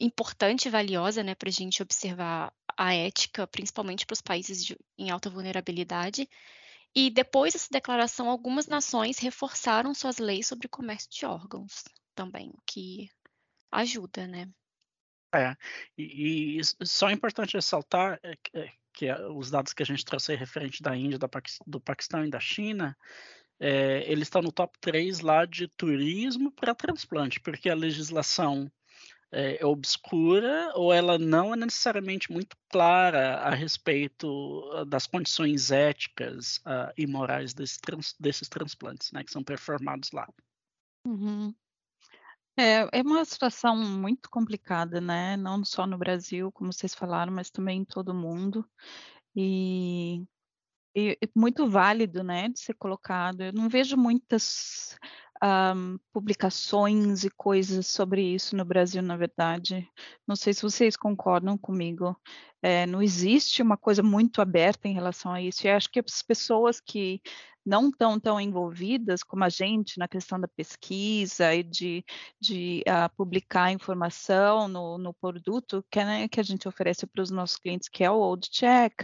importante 0.00 0.66
e 0.66 0.70
valiosa 0.70 1.22
né, 1.22 1.34
para 1.34 1.48
a 1.48 1.52
gente 1.52 1.82
observar 1.82 2.52
a 2.76 2.94
ética, 2.94 3.46
principalmente 3.46 4.04
para 4.04 4.14
os 4.14 4.20
países 4.20 4.64
de, 4.64 4.76
em 4.98 5.10
alta 5.10 5.30
vulnerabilidade. 5.30 6.28
E 6.94 7.08
depois 7.10 7.52
dessa 7.52 7.68
declaração, 7.70 8.28
algumas 8.28 8.66
nações 8.66 9.18
reforçaram 9.18 9.94
suas 9.94 10.18
leis 10.18 10.46
sobre 10.48 10.68
comércio 10.68 11.08
de 11.10 11.24
órgãos 11.24 11.84
também, 12.14 12.50
o 12.50 12.60
que 12.66 13.08
ajuda, 13.70 14.26
né? 14.26 14.50
É, 15.34 15.56
e, 15.96 16.58
e 16.60 16.86
só 16.86 17.08
é 17.08 17.12
importante 17.12 17.54
ressaltar 17.54 18.20
é, 19.00 19.08
é, 19.08 19.16
que 19.16 19.22
os 19.32 19.50
dados 19.50 19.72
que 19.72 19.82
a 19.82 19.86
gente 19.86 20.04
trouxe 20.04 20.34
referente 20.34 20.82
da 20.82 20.96
Índia, 20.96 21.18
da 21.18 21.28
do 21.66 21.80
Paquistão 21.80 22.24
e 22.24 22.30
da 22.30 22.40
China, 22.40 22.96
é, 23.58 24.04
ele 24.10 24.22
está 24.22 24.42
no 24.42 24.50
top 24.50 24.78
3 24.80 25.20
lá 25.20 25.44
de 25.44 25.68
turismo 25.68 26.50
para 26.50 26.74
transplante, 26.74 27.40
porque 27.40 27.70
a 27.70 27.74
legislação 27.74 28.70
é, 29.30 29.62
é, 29.62 29.66
obscura 29.66 30.72
ou 30.74 30.92
ela 30.92 31.18
não 31.18 31.54
é 31.54 31.56
necessariamente 31.56 32.30
muito 32.30 32.54
clara 32.68 33.36
a 33.36 33.54
respeito 33.54 34.28
ah, 34.74 34.84
das 34.84 35.06
condições 35.06 35.70
éticas 35.70 36.58
uh, 36.58 36.92
e 36.98 37.06
morais 37.06 37.54
desses, 37.54 37.78
trans, 37.78 38.14
desses 38.20 38.48
transplantes, 38.48 39.10
né, 39.10 39.24
que 39.24 39.30
são 39.30 39.42
performados 39.42 40.10
lá. 40.12 40.28
Uhum. 41.06 41.54
É, 42.56 42.98
é 42.98 43.02
uma 43.02 43.24
situação 43.24 43.76
muito 43.76 44.28
complicada, 44.30 45.00
né? 45.00 45.36
Não 45.36 45.64
só 45.64 45.86
no 45.86 45.96
Brasil, 45.96 46.52
como 46.52 46.72
vocês 46.72 46.94
falaram, 46.94 47.32
mas 47.32 47.50
também 47.50 47.80
em 47.80 47.84
todo 47.84 48.14
mundo. 48.14 48.64
E, 49.36 50.24
e, 50.96 51.18
e 51.22 51.30
muito 51.36 51.68
válido, 51.68 52.22
né, 52.24 52.48
de 52.48 52.60
ser 52.60 52.74
colocado. 52.74 53.42
Eu 53.42 53.52
não 53.52 53.68
vejo 53.68 53.96
muitas 53.96 54.98
um, 55.42 55.98
publicações 56.12 57.24
e 57.24 57.30
coisas 57.30 57.86
sobre 57.88 58.22
isso 58.22 58.56
no 58.56 58.64
Brasil, 58.64 59.02
na 59.02 59.16
verdade. 59.16 59.88
Não 60.26 60.36
sei 60.36 60.54
se 60.54 60.62
vocês 60.62 60.96
concordam 60.96 61.58
comigo. 61.58 62.16
É, 62.62 62.86
não 62.86 63.02
existe 63.02 63.60
uma 63.60 63.76
coisa 63.76 64.02
muito 64.02 64.40
aberta 64.40 64.88
em 64.88 64.94
relação 64.94 65.32
a 65.32 65.42
isso. 65.42 65.66
E 65.66 65.70
acho 65.70 65.90
que 65.90 66.00
as 66.00 66.22
pessoas 66.22 66.80
que 66.80 67.20
não 67.64 67.88
estão 67.88 68.18
tão 68.18 68.40
envolvidas 68.40 69.22
como 69.22 69.44
a 69.44 69.48
gente 69.48 69.98
na 69.98 70.08
questão 70.08 70.38
da 70.38 70.48
pesquisa 70.48 71.54
e 71.54 71.62
de, 71.62 72.04
de 72.40 72.82
uh, 72.88 73.14
publicar 73.16 73.72
informação 73.72 74.68
no, 74.68 74.98
no 74.98 75.14
produto 75.14 75.84
que, 75.90 76.04
né, 76.04 76.28
que 76.28 76.40
a 76.40 76.42
gente 76.42 76.66
oferece 76.68 77.06
para 77.06 77.22
os 77.22 77.30
nossos 77.30 77.56
clientes, 77.58 77.88
que 77.88 78.04
é 78.04 78.10
o 78.10 78.16
Old 78.18 78.48
Check, 78.50 79.02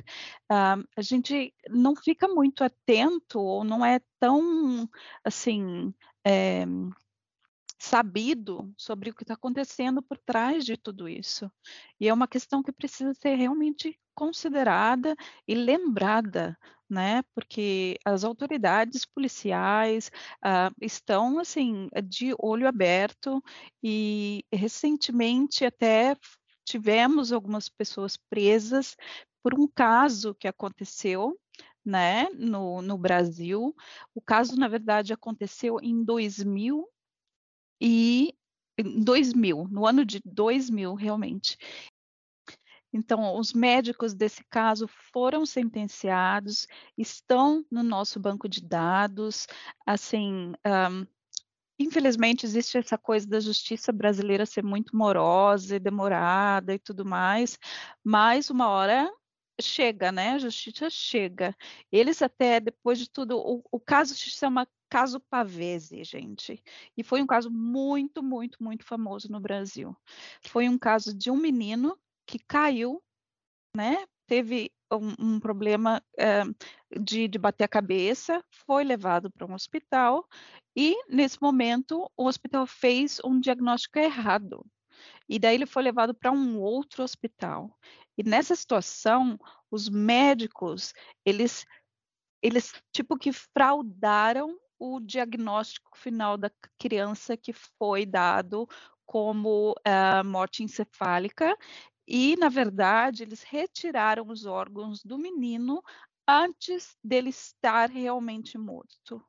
uh, 0.50 0.85
a 0.97 1.03
gente 1.03 1.55
não 1.71 1.95
fica 1.95 2.27
muito 2.29 2.65
atento 2.65 3.41
ou 3.41 3.65
não 3.65 3.85
é 3.85 4.00
tão 4.19 4.88
assim 5.25 5.95
é, 6.25 6.65
sabido 7.79 8.73
sobre 8.77 9.11
o 9.11 9.15
que 9.15 9.23
está 9.23 9.35
acontecendo 9.35 10.03
por 10.03 10.19
trás 10.19 10.65
de 10.65 10.77
tudo 10.77 11.09
isso. 11.09 11.51
E 12.01 12.09
é 12.09 12.13
uma 12.13 12.29
questão 12.29 12.63
que 12.63 12.73
precisa 12.73 13.15
ser 13.15 13.35
realmente 13.37 13.99
considerada 14.15 15.15
e 15.47 15.55
lembrada 15.55 16.59
né? 16.89 17.23
Porque 17.35 17.99
as 18.05 18.25
autoridades 18.25 19.05
policiais 19.05 20.11
uh, 20.39 20.75
estão 20.81 21.39
assim 21.39 21.89
de 22.05 22.35
olho 22.39 22.67
aberto 22.67 23.43
e 23.83 24.45
recentemente 24.53 25.65
até 25.65 26.17
tivemos 26.65 27.33
algumas 27.33 27.69
pessoas 27.69 28.17
presas 28.17 28.97
por 29.43 29.55
um 29.59 29.67
caso 29.69 30.35
que 30.35 30.49
aconteceu 30.49 31.39
né, 31.85 32.29
no, 32.35 32.83
no 32.83 32.99
Brasil. 32.99 33.75
O 34.15 34.21
caso, 34.21 34.57
na 34.57 34.69
verdade, 34.69 35.13
aconteceu 35.13 35.79
em 35.83 36.05
2000 36.05 36.87
e 37.81 38.35
2000, 39.03 39.67
no 39.71 39.87
ano 39.87 40.05
de 40.05 40.21
2000, 40.25 40.95
realmente. 40.95 41.57
Então, 42.93 43.37
os 43.39 43.53
médicos 43.53 44.15
desse 44.15 44.43
caso 44.45 44.89
foram 45.13 45.45
sentenciados, 45.45 46.67
estão 46.97 47.65
no 47.71 47.83
nosso 47.83 48.19
banco 48.19 48.49
de 48.49 48.63
dados. 48.63 49.47
Assim, 49.87 50.53
um, 50.67 51.07
infelizmente, 51.79 52.47
existe 52.47 52.79
essa 52.79 52.97
coisa 52.97 53.27
da 53.29 53.41
justiça 53.41 53.93
brasileira 53.93 54.47
ser 54.47 54.65
muito 54.65 54.97
morosa 54.97 55.77
e 55.77 55.81
demorada 55.81 56.75
e 56.75 56.79
tudo 56.79 57.05
mais, 57.05 57.59
mas 58.03 58.49
uma 58.49 58.69
hora 58.69 59.13
chega, 59.61 60.12
né? 60.12 60.31
A 60.31 60.38
justiça 60.38 60.88
chega. 60.91 61.55
Eles 61.91 62.23
até, 62.23 62.61
depois 62.61 62.99
de 62.99 63.11
tudo, 63.11 63.38
o, 63.38 63.62
o 63.71 63.81
caso 63.81 64.15
se 64.15 64.31
chama 64.31 64.67
caso 64.88 65.21
Pavese, 65.21 66.03
gente. 66.05 66.62
E 66.97 67.03
foi 67.03 67.23
um 67.23 67.27
caso 67.27 67.50
muito, 67.50 68.23
muito, 68.23 68.62
muito 68.62 68.85
famoso 68.85 69.31
no 69.31 69.41
Brasil. 69.41 69.97
Foi 70.43 70.69
um 70.69 70.79
caso 70.79 71.17
de 71.17 71.31
um 71.31 71.37
menino 71.37 71.99
que 72.27 72.38
caiu, 72.38 73.03
né? 73.77 74.07
Teve 74.27 74.73
um, 74.93 75.35
um 75.37 75.41
problema 75.41 76.03
é, 76.19 76.43
de, 76.99 77.29
de 77.29 77.38
bater 77.38 77.65
a 77.65 77.69
cabeça, 77.69 78.43
foi 78.50 78.85
levado 78.85 79.31
para 79.31 79.47
um 79.47 79.55
hospital 79.55 80.27
e, 80.77 80.97
nesse 81.09 81.41
momento, 81.41 82.11
o 82.17 82.27
hospital 82.27 82.67
fez 82.67 83.21
um 83.25 83.38
diagnóstico 83.38 83.99
errado. 83.99 84.65
E 85.29 85.38
daí 85.38 85.55
ele 85.55 85.67
foi 85.67 85.83
levado 85.83 86.15
para 86.15 86.33
um 86.33 86.59
outro 86.59 87.03
hospital. 87.03 87.77
E 88.19 88.25
nessa 88.25 88.57
situação, 88.57 89.39
os 89.71 89.89
médicos, 89.89 90.93
eles, 91.25 91.65
eles 92.43 92.75
tipo 92.93 93.17
que 93.17 93.33
fraudaram 93.33 94.59
o 94.77 94.99
diagnóstico 94.99 95.97
final 95.97 96.37
da 96.37 96.51
criança 96.79 97.37
que 97.37 97.53
foi 97.53 98.05
dado 98.05 98.69
como 99.07 99.73
uh, 99.73 100.25
morte 100.25 100.65
encefálica 100.65 101.57
e, 102.07 102.37
na 102.37 102.49
verdade, 102.49 103.23
eles 103.23 103.43
retiraram 103.43 104.27
os 104.29 104.47
órgãos 104.47 105.03
do 105.05 105.17
menino 105.17 105.83
antes 106.27 106.97
dele 107.05 107.31
estar 107.31 107.89
realmente 107.89 108.59
morto. 108.59 109.23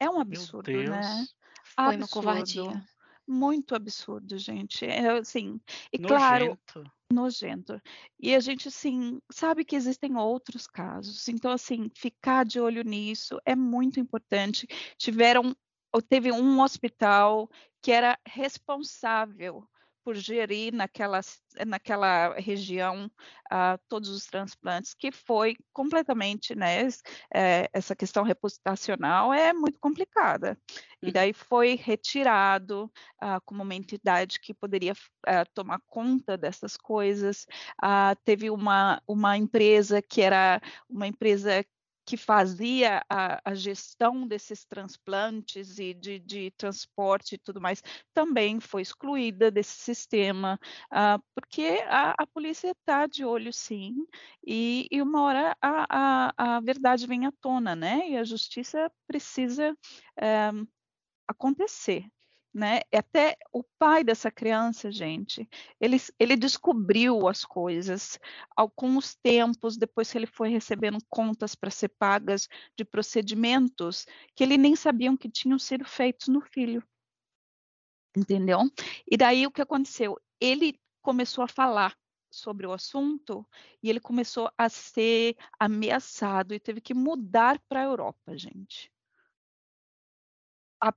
É 0.00 0.08
um 0.08 0.20
absurdo, 0.20 0.70
né? 0.70 1.26
Foi 1.74 1.94
absurdo. 1.94 1.96
uma 1.96 2.08
covardia. 2.08 2.84
Muito 3.26 3.74
absurdo, 3.74 4.38
gente. 4.38 4.84
É 4.84 5.18
assim, 5.18 5.60
e 5.92 5.98
Nojento. 5.98 6.16
claro, 6.16 6.60
nojento. 7.12 7.80
E 8.18 8.34
a 8.34 8.40
gente, 8.40 8.68
assim, 8.68 9.20
sabe 9.30 9.64
que 9.64 9.76
existem 9.76 10.16
outros 10.16 10.66
casos. 10.66 11.28
Então, 11.28 11.50
assim, 11.52 11.90
ficar 11.94 12.44
de 12.44 12.60
olho 12.60 12.82
nisso 12.82 13.40
é 13.44 13.54
muito 13.54 14.00
importante. 14.00 14.66
Tiveram, 14.96 15.54
ou 15.92 16.02
teve 16.02 16.32
um 16.32 16.60
hospital 16.60 17.48
que 17.82 17.92
era 17.92 18.18
responsável 18.26 19.66
por 20.04 20.14
gerir 20.14 20.72
naquela, 20.72 21.20
naquela 21.66 22.34
região 22.34 23.06
uh, 23.52 23.78
todos 23.88 24.08
os 24.08 24.26
transplantes, 24.26 24.94
que 24.94 25.12
foi 25.12 25.56
completamente, 25.72 26.54
né, 26.54 26.88
é, 27.34 27.68
essa 27.72 27.94
questão 27.94 28.24
reputacional 28.24 29.32
é 29.32 29.52
muito 29.52 29.78
complicada. 29.78 30.58
E 31.02 31.06
uhum. 31.06 31.12
daí 31.12 31.32
foi 31.32 31.74
retirado 31.74 32.90
uh, 33.22 33.40
como 33.44 33.62
uma 33.62 33.74
entidade 33.74 34.40
que 34.40 34.54
poderia 34.54 34.92
uh, 34.92 35.50
tomar 35.54 35.80
conta 35.88 36.36
dessas 36.36 36.76
coisas. 36.76 37.46
teve 38.24 38.50
uma, 38.50 39.00
uma 39.06 39.36
empresa 39.36 40.00
que 40.00 40.20
era 40.20 40.60
uma 40.88 41.06
empresa 41.06 41.64
que 42.04 42.16
fazia 42.16 43.02
a, 43.08 43.40
a, 43.44 43.54
gestão 43.54 44.26
desses 44.26 44.64
transplantes 44.64 45.78
e 45.78 45.94
de, 45.94 46.18
de, 46.18 46.50
transporte 46.52 47.34
e 47.34 47.38
tudo 47.38 47.60
mais 47.60 47.82
também 48.12 48.60
foi 48.60 48.82
excluída 48.82 49.50
desse 49.50 49.78
sistema, 49.78 50.58
uh, 50.92 51.22
porque 51.34 51.82
a, 51.86 52.14
a 52.18 52.26
polícia 52.26 52.70
está 52.72 53.06
de 53.06 53.24
olho 53.24 53.52
sim, 53.52 53.94
e, 54.46 54.88
e 54.90 55.00
uma 55.00 55.22
hora 55.22 55.56
a, 55.60 56.56
a, 56.56 56.60
verdade 56.60 57.06
vem 57.06 57.26
à 57.26 57.32
tona, 57.40 57.76
né? 57.76 58.10
E 58.10 58.16
a 58.16 58.24
justiça 58.24 58.90
precisa 59.06 59.76
eh, 60.18 60.50
acontecer 61.28 62.04
né? 62.54 62.80
Até 62.92 63.36
o 63.52 63.64
pai 63.78 64.04
dessa 64.04 64.30
criança, 64.30 64.90
gente, 64.90 65.48
ele, 65.80 65.96
ele 66.18 66.36
descobriu 66.36 67.26
as 67.26 67.44
coisas 67.44 68.20
os 68.96 69.14
tempos, 69.14 69.76
depois 69.76 70.10
que 70.10 70.18
ele 70.18 70.26
foi 70.26 70.50
recebendo 70.50 70.98
contas 71.08 71.54
para 71.54 71.70
ser 71.70 71.88
pagas 71.88 72.48
de 72.76 72.84
procedimentos 72.84 74.06
que 74.34 74.44
ele 74.44 74.58
nem 74.58 74.76
sabiam 74.76 75.16
que 75.16 75.30
tinham 75.30 75.58
sido 75.58 75.84
feitos 75.84 76.28
no 76.28 76.40
filho. 76.40 76.82
Entendeu? 78.14 78.60
E 79.10 79.16
daí 79.16 79.46
o 79.46 79.50
que 79.50 79.62
aconteceu? 79.62 80.20
Ele 80.38 80.78
começou 81.00 81.42
a 81.42 81.48
falar 81.48 81.96
sobre 82.30 82.66
o 82.66 82.72
assunto 82.72 83.46
e 83.82 83.88
ele 83.88 84.00
começou 84.00 84.50
a 84.56 84.68
ser 84.68 85.36
ameaçado 85.58 86.54
e 86.54 86.60
teve 86.60 86.80
que 86.80 86.94
mudar 86.94 87.58
para 87.68 87.80
a 87.80 87.84
Europa, 87.84 88.36
gente 88.36 88.92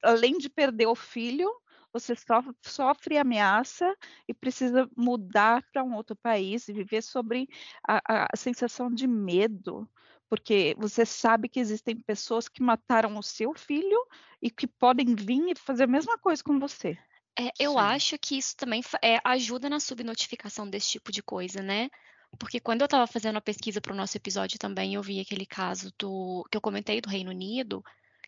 além 0.02 0.38
de 0.38 0.50
perder 0.50 0.88
o 0.88 0.96
filho, 0.96 1.50
você 1.94 2.14
sofre, 2.16 2.54
sofre 2.62 3.18
ameaça 3.18 3.96
e 4.28 4.34
precisa 4.34 4.90
mudar 4.98 5.64
para 5.72 5.84
um 5.84 5.96
outro 5.96 6.16
país 6.16 6.68
e 6.68 6.74
viver 6.74 7.02
sobre 7.02 7.48
a, 7.88 8.26
a, 8.34 8.36
sensação 8.36 8.90
de 8.92 9.08
medo, 9.08 9.90
porque 10.30 10.76
você 10.78 11.06
sabe 11.06 11.48
que 11.48 11.60
existem 11.60 11.96
pessoas 11.96 12.50
que 12.50 12.62
mataram 12.62 13.18
o 13.18 13.24
seu 13.24 13.54
filho 13.54 13.98
e 14.42 14.52
que 14.52 14.68
podem 14.68 15.16
vir 15.16 15.52
e 15.52 15.56
fazer 15.56 15.84
a 15.84 15.88
mesma 15.88 16.18
coisa 16.18 16.44
com 16.44 16.60
você. 16.60 16.98
É, 17.40 17.50
eu 17.60 17.74
Sim. 17.74 17.80
acho 17.80 18.18
que 18.18 18.38
isso 18.38 18.56
também 18.58 18.82
é, 19.02 19.20
ajuda 19.24 19.70
na 19.70 19.80
subnotificação 19.80 20.70
desse 20.70 20.92
tipo 20.92 21.12
de 21.12 21.24
coisa, 21.24 21.62
né? 21.62 21.90
Porque 22.38 22.60
quando 22.60 22.82
eu 22.82 22.86
estava 22.86 23.08
fazendo 23.08 23.38
a 23.38 23.42
pesquisa 23.42 23.80
para 23.80 23.94
o 23.94 23.96
nosso 23.96 24.18
episódio 24.18 24.60
também, 24.60 24.96
eu 24.96 25.02
vi 25.02 25.22
aquele 25.22 25.46
caso 25.46 25.94
do 25.98 26.46
que 26.52 26.58
eu 26.58 26.62
comentei 26.62 27.00
do 27.00 27.10
Reino 27.10 27.32
Unido, 27.32 27.84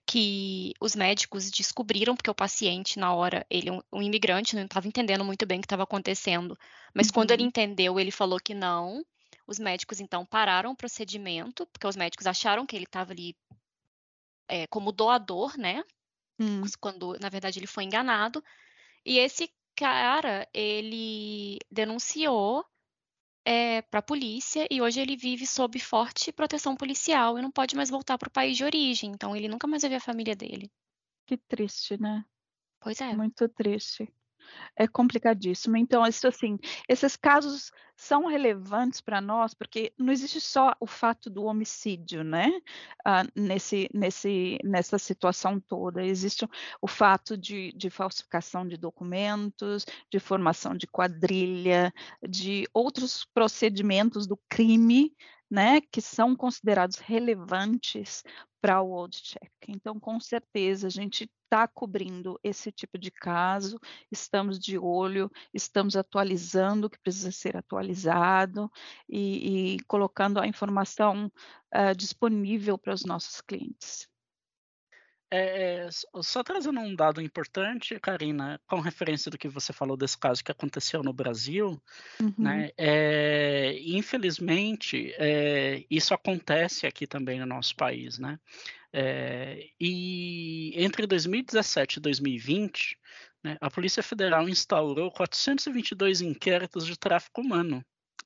que 0.07 0.73
os 0.79 0.95
médicos 0.95 1.51
descobriram, 1.51 2.15
porque 2.15 2.31
o 2.31 2.35
paciente, 2.35 2.97
na 2.97 3.13
hora, 3.13 3.45
ele 3.49 3.69
é 3.69 3.73
um, 3.73 3.81
um 3.91 4.01
imigrante, 4.01 4.55
não 4.55 4.63
estava 4.63 4.87
entendendo 4.87 5.25
muito 5.25 5.45
bem 5.45 5.59
o 5.59 5.61
que 5.61 5.65
estava 5.65 5.83
acontecendo. 5.83 6.57
Mas 6.93 7.07
uhum. 7.07 7.13
quando 7.13 7.31
ele 7.31 7.43
uhum. 7.43 7.49
entendeu, 7.49 7.99
ele 7.99 8.09
falou 8.09 8.39
que 8.39 8.53
não. 8.53 9.05
Os 9.45 9.59
médicos, 9.59 9.99
então, 9.99 10.25
pararam 10.25 10.71
o 10.71 10.75
procedimento, 10.75 11.65
porque 11.67 11.85
os 11.85 11.95
médicos 11.95 12.25
acharam 12.25 12.65
que 12.65 12.75
ele 12.75 12.85
estava 12.85 13.11
ali 13.11 13.35
é, 14.47 14.65
como 14.67 14.91
doador, 14.91 15.57
né? 15.57 15.83
Hum. 16.39 16.63
Quando, 16.79 17.17
na 17.19 17.29
verdade, 17.29 17.59
ele 17.59 17.67
foi 17.67 17.83
enganado. 17.83 18.43
E 19.05 19.19
esse 19.19 19.51
cara, 19.75 20.47
ele 20.53 21.59
denunciou 21.69 22.65
é, 23.47 23.81
para 23.81 23.99
a 23.99 24.03
polícia 24.03 24.67
e 24.69 24.81
hoje 24.81 24.99
ele 24.99 25.15
vive 25.15 25.47
sob 25.47 25.79
forte 25.79 26.33
proteção 26.33 26.75
policial 26.75 27.39
e 27.39 27.41
não 27.41 27.49
pode 27.49 27.77
mais 27.77 27.89
voltar 27.89 28.17
para 28.17 28.27
o 28.27 28.31
país 28.31 28.57
de 28.57 28.65
origem. 28.65 29.11
Então 29.11 29.33
ele 29.33 29.47
nunca 29.47 29.65
mais 29.65 29.83
vai 29.83 29.91
ver 29.91 29.95
a 29.95 30.01
família 30.01 30.35
dele. 30.35 30.69
Que 31.25 31.37
triste, 31.37 31.99
né? 32.01 32.25
Pois 32.81 32.99
é. 32.99 33.15
Muito 33.15 33.47
triste 33.47 34.11
é 34.75 34.87
complicadíssimo. 34.87 35.77
Então, 35.77 36.05
isso 36.05 36.27
assim, 36.27 36.57
esses 36.87 37.15
casos 37.15 37.71
são 37.95 38.27
relevantes 38.27 39.01
para 39.01 39.19
nós 39.19 39.55
porque 39.55 39.91
não 39.97 40.13
existe 40.13 40.39
só 40.39 40.75
o 40.79 40.85
fato 40.85 41.29
do 41.29 41.45
homicídio, 41.45 42.23
né? 42.23 42.47
Uh, 43.05 43.27
nesse, 43.35 43.89
nesse, 43.93 44.59
nessa 44.63 44.99
situação 44.99 45.59
toda, 45.59 46.05
existe 46.05 46.47
o 46.81 46.87
fato 46.87 47.35
de, 47.35 47.71
de 47.73 47.89
falsificação 47.89 48.67
de 48.67 48.77
documentos, 48.77 49.85
de 50.11 50.19
formação 50.19 50.75
de 50.75 50.85
quadrilha, 50.85 51.91
de 52.27 52.67
outros 52.73 53.25
procedimentos 53.33 54.27
do 54.27 54.37
crime 54.47 55.11
né, 55.49 55.81
que 55.91 56.01
são 56.01 56.35
considerados 56.35 56.97
relevantes 56.97 58.23
para 58.61 58.81
o 58.81 58.89
World 58.89 59.17
Check. 59.21 59.51
Então, 59.69 59.99
com 59.99 60.19
certeza, 60.19 60.87
a 60.87 60.89
gente 60.89 61.29
está 61.47 61.67
cobrindo 61.67 62.37
esse 62.43 62.71
tipo 62.71 62.97
de 62.97 63.09
caso, 63.09 63.79
estamos 64.11 64.59
de 64.59 64.77
olho, 64.77 65.31
estamos 65.53 65.95
atualizando 65.95 66.87
o 66.87 66.89
que 66.89 66.99
precisa 66.99 67.31
ser 67.31 67.55
atualizado 67.55 68.69
e, 69.09 69.75
e 69.75 69.79
colocando 69.85 70.39
a 70.39 70.47
informação 70.47 71.31
uh, 71.73 71.95
disponível 71.95 72.77
para 72.77 72.93
os 72.93 73.05
nossos 73.05 73.39
clientes. 73.41 74.09
é, 75.29 75.85
é, 75.85 75.89
só 76.21 76.43
trazendo 76.43 76.79
um 76.79 76.95
dado 76.95 77.21
importante, 77.21 77.99
Karina, 77.99 78.59
com 78.67 78.79
referência 78.79 79.29
do 79.31 79.37
que 79.37 79.47
você 79.47 79.73
falou 79.73 79.97
desse 79.97 80.17
caso 80.17 80.43
que 80.43 80.51
aconteceu 80.51 81.01
no 81.03 81.13
Brasil, 81.13 81.81
uhum. 82.21 82.33
né? 82.37 82.71
É, 82.77 83.77
infelizmente, 83.83 85.13
é, 85.17 85.83
isso 85.89 86.13
acontece 86.13 86.87
aqui 86.87 87.05
também 87.05 87.39
no 87.39 87.45
nosso 87.45 87.75
país, 87.75 88.17
né? 88.17 88.39
É, 88.99 89.69
e 89.79 90.73
entre 90.75 91.05
2017 91.05 91.97
e 91.97 91.99
2020, 91.99 92.97
né, 93.43 93.55
a 93.61 93.69
Polícia 93.69 94.01
Federal 94.01 94.49
instaurou 94.49 95.11
422 95.11 96.21
inquéritos 96.21 96.83
de 96.85 96.97
tráfico 96.97 97.41
humano, 97.41 97.85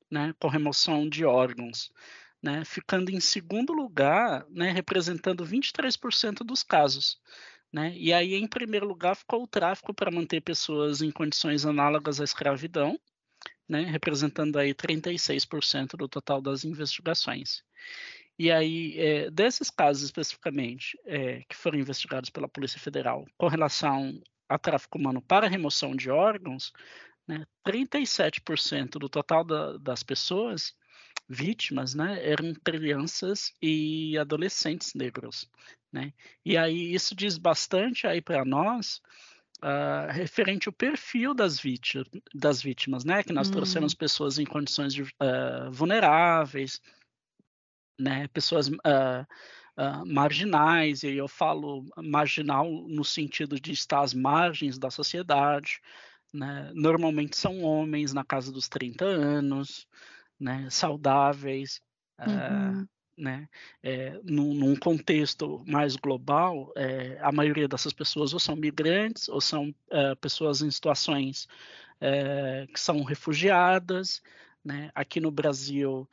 né, 0.10 0.34
com 0.40 0.48
remoção 0.48 1.10
de 1.10 1.26
órgãos 1.26 1.92
né, 2.42 2.66
ficando 2.66 3.12
em 3.12 3.20
segundo 3.20 3.72
lugar, 3.72 4.46
né, 4.50 4.72
representando 4.72 5.46
23% 5.46 6.44
dos 6.44 6.64
casos. 6.64 7.20
Né? 7.72 7.94
E 7.96 8.12
aí, 8.12 8.34
em 8.36 8.48
primeiro 8.48 8.88
lugar, 8.88 9.16
ficou 9.16 9.44
o 9.44 9.48
tráfico 9.48 9.94
para 9.94 10.12
manter 10.12 10.42
pessoas 10.42 11.02
em 11.02 11.12
condições 11.12 11.66
análogas 11.66 12.20
à 12.20 12.24
escravidão, 12.24 13.00
né, 13.70 13.84
representando 13.84 14.58
aí 14.58 14.74
36% 14.74 15.96
do 15.96 16.08
total 16.08 16.42
das 16.42 16.66
investigações. 16.66 17.64
E 18.42 18.52
aí, 18.52 18.98
é, 18.98 19.30
desses 19.30 19.70
casos 19.70 20.02
especificamente, 20.02 21.00
é, 21.06 21.44
que 21.48 21.56
foram 21.56 21.78
investigados 21.78 22.32
pela 22.32 22.50
Polícia 22.50 22.80
Federal 22.80 23.24
com 23.38 23.48
relação 23.48 24.20
a 24.50 24.58
tráfico 24.58 24.98
humano 24.98 25.22
para 25.22 25.48
remoção 25.48 25.96
de 25.96 26.10
órgãos, 26.10 26.74
né, 27.28 27.46
37% 27.64 28.98
do 28.98 29.08
total 29.08 29.44
da, 29.44 29.78
das 29.78 30.02
pessoas 30.02 30.74
vítimas, 31.30 31.94
né, 31.94 32.18
eram 32.28 32.52
crianças 32.66 33.54
e 33.62 34.18
adolescentes 34.18 34.96
negros, 34.96 35.48
né? 35.94 36.12
E 36.44 36.58
aí 36.58 36.96
isso 36.96 37.14
diz 37.14 37.38
bastante 37.38 38.08
aí 38.08 38.24
para 38.24 38.44
nós 38.44 39.04
uh, 39.60 40.12
referente 40.12 40.68
ao 40.68 40.74
perfil 40.74 41.36
das 41.36 41.60
vítimas, 41.60 42.08
das 42.34 42.60
vítimas, 42.60 43.06
né? 43.06 43.22
Que 43.22 43.34
nós 43.34 43.50
hum. 43.50 43.52
trouxemos 43.52 43.94
pessoas 43.94 44.40
em 44.40 44.46
condições 44.46 44.96
de, 44.96 45.04
uh, 45.04 45.72
vulneráveis, 45.72 46.82
né? 48.02 48.28
Pessoas 48.30 48.68
uh, 48.68 49.26
marginais, 50.06 51.04
e 51.04 51.16
eu 51.16 51.28
falo 51.28 51.86
marginal 51.98 52.70
no 52.88 53.04
sentido 53.04 53.60
de 53.60 53.72
estar 53.72 54.02
às 54.02 54.14
margens 54.14 54.78
da 54.78 54.90
sociedade, 54.90 55.80
né? 56.34 56.72
Normalmente 56.74 57.38
são 57.38 57.62
homens 57.62 58.14
na 58.14 58.24
casa 58.24 58.52
dos 58.52 58.68
30 58.68 59.06
anos, 59.06 59.88
né, 60.40 60.68
saudáveis, 60.72 61.82
uhum. 62.20 62.82
uh, 62.82 62.88
né, 63.18 63.48
é, 63.84 64.20
num, 64.24 64.54
num, 64.54 64.76
contexto 64.76 65.64
mais 65.68 65.96
global, 65.96 66.74
é, 66.76 67.20
a 67.22 67.32
maioria 67.32 67.68
dessas 67.68 67.94
pessoas 67.94 68.34
ou 68.34 68.40
são 68.40 68.56
migrantes 68.56 69.30
ou 69.30 69.40
são 69.40 69.70
uh, 69.70 70.16
pessoas 70.20 70.62
em 70.64 70.72
situações 70.72 71.48
uh, 72.02 72.72
que 72.74 72.80
são 72.80 73.04
refugiadas, 73.04 74.24
né, 74.66 74.90
aqui 74.96 75.20
no 75.20 75.30
Brasil 75.30 76.10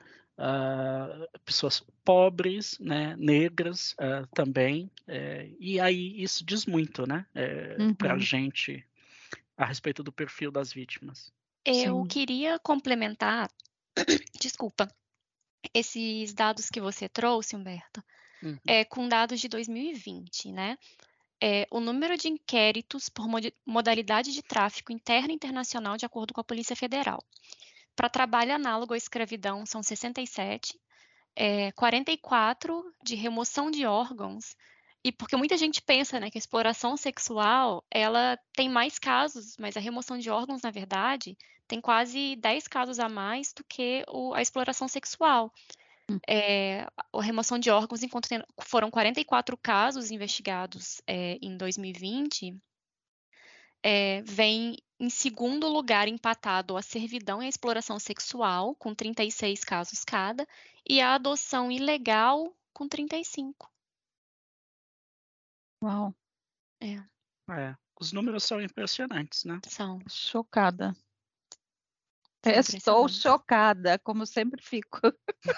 pessoas 1.45 1.85
pobres, 2.05 2.79
né, 2.79 3.17
negras 3.19 3.97
também, 4.35 4.91
e 5.59 5.81
aí 5.81 6.23
isso 6.23 6.45
diz 6.45 6.65
muito, 6.67 7.07
né, 7.07 7.27
uhum. 7.79 7.95
para 7.95 8.15
a 8.15 8.19
gente 8.19 8.85
a 9.57 9.65
respeito 9.65 10.03
do 10.03 10.13
perfil 10.13 10.51
das 10.51 10.73
vítimas. 10.73 11.33
Eu 11.65 12.03
Sim. 12.03 12.07
queria 12.07 12.59
complementar 12.61 13.51
desculpa, 14.41 14.89
esses 15.75 16.33
dados 16.33 16.69
que 16.71 16.81
você 16.81 17.09
trouxe, 17.09 17.57
Humberto, 17.57 18.03
uhum. 18.43 18.59
é 18.67 18.85
com 18.85 19.09
dados 19.09 19.41
de 19.41 19.49
2020, 19.49 20.53
né? 20.53 20.79
É, 21.41 21.69
o 21.71 21.79
número 21.79 22.17
de 22.17 22.29
inquéritos 22.29 23.09
por 23.09 23.27
modalidade 23.65 24.33
de 24.33 24.43
tráfico 24.43 24.93
interno 24.93 25.31
e 25.31 25.35
internacional, 25.35 25.97
de 25.97 26.05
acordo 26.05 26.35
com 26.35 26.41
a 26.41 26.45
Polícia 26.45 26.75
Federal. 26.75 27.23
Para 27.99 28.09
trabalho 28.09 28.55
análogo 28.55 28.95
à 28.95 28.97
escravidão, 28.97 29.67
são 29.67 29.83
67, 29.83 30.79
é, 31.35 31.73
44 31.73 32.95
de 33.03 33.17
remoção 33.17 33.73
de 33.73 33.85
órgãos, 33.85 34.55
e 35.03 35.11
porque 35.11 35.37
muita 35.37 35.57
gente 35.57 35.83
pensa 35.83 36.21
né, 36.21 36.31
que 36.31 36.39
a 36.39 36.39
exploração 36.39 36.97
sexual 36.97 37.85
ela 37.91 38.39
tem 38.53 38.69
mais 38.69 39.01
casos, 39.01 39.57
mas 39.59 39.77
a 39.77 39.81
remoção 39.81 40.17
de 40.17 40.31
órgãos, 40.31 40.63
na 40.63 40.71
verdade, 40.71 41.37
tem 41.67 41.81
quase 41.81 42.37
10 42.37 42.69
casos 42.69 43.01
a 43.01 43.09
mais 43.09 43.53
do 43.53 43.65
que 43.65 44.05
o, 44.07 44.33
a 44.33 44.41
exploração 44.41 44.87
sexual. 44.87 45.53
Hum. 46.09 46.21
É, 46.25 46.87
a 47.13 47.21
remoção 47.21 47.59
de 47.59 47.69
órgãos, 47.69 48.05
enquanto 48.05 48.29
tem, 48.29 48.41
foram 48.63 48.93
44 48.93 49.57
casos 49.57 50.13
investigados 50.13 51.03
é, 51.05 51.37
em 51.43 51.57
2020, 51.57 52.57
é, 53.83 54.23
vem 54.23 54.77
em 54.99 55.09
segundo 55.09 55.69
lugar 55.69 56.09
empatado 56.09 56.77
a 56.77 56.83
servidão 56.83 57.43
e 57.43 57.47
a 57.47 57.49
exploração 57.49 57.99
sexual, 57.99 58.75
com 58.75 58.95
36 58.95 59.63
casos 59.65 60.05
cada, 60.05 60.47
e 60.89 61.01
a 61.01 61.15
adoção 61.15 61.71
ilegal, 61.71 62.55
com 62.73 62.89
35. 62.89 63.71
Uau! 65.83 66.15
É. 66.81 66.95
é. 67.53 67.77
Os 68.01 68.13
números 68.13 68.45
são 68.45 68.61
impressionantes, 68.61 69.45
né? 69.45 69.61
São. 69.65 70.01
Chocada. 70.09 70.97
Estou 72.45 73.09
chocada, 73.09 73.99
como 73.99 74.25
sempre 74.25 74.63
fico. 74.63 75.01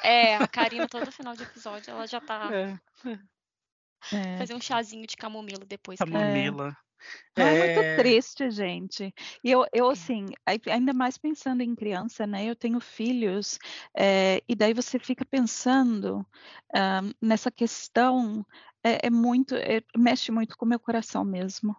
É, 0.02 0.36
a 0.36 0.46
Karina, 0.48 0.88
todo 0.88 1.12
final 1.12 1.34
de 1.34 1.42
episódio, 1.42 1.90
ela 1.90 2.06
já 2.06 2.20
tá. 2.20 2.48
É. 2.52 2.80
é. 4.14 4.38
Fazer 4.38 4.54
um 4.54 4.60
chazinho 4.60 5.06
de 5.06 5.16
camomila 5.16 5.64
depois. 5.64 5.98
Camomila. 5.98 6.76
É. 7.36 7.42
é 7.42 7.74
muito 7.74 8.02
triste, 8.02 8.50
gente. 8.50 9.14
E 9.42 9.50
eu, 9.50 9.64
eu, 9.72 9.88
é. 9.88 9.92
assim, 9.92 10.26
ainda 10.70 10.92
mais 10.92 11.16
pensando 11.16 11.62
em 11.62 11.74
criança, 11.74 12.26
né? 12.26 12.44
Eu 12.44 12.56
tenho 12.56 12.80
filhos, 12.80 13.58
é, 13.96 14.42
e 14.48 14.54
daí 14.54 14.74
você 14.74 14.98
fica 14.98 15.24
pensando 15.24 16.26
um, 16.74 17.12
nessa 17.20 17.50
questão, 17.50 18.44
é, 18.84 19.06
é 19.06 19.10
muito, 19.10 19.54
é, 19.54 19.82
mexe 19.96 20.30
muito 20.30 20.56
com 20.56 20.64
o 20.64 20.68
meu 20.68 20.80
coração 20.80 21.24
mesmo. 21.24 21.76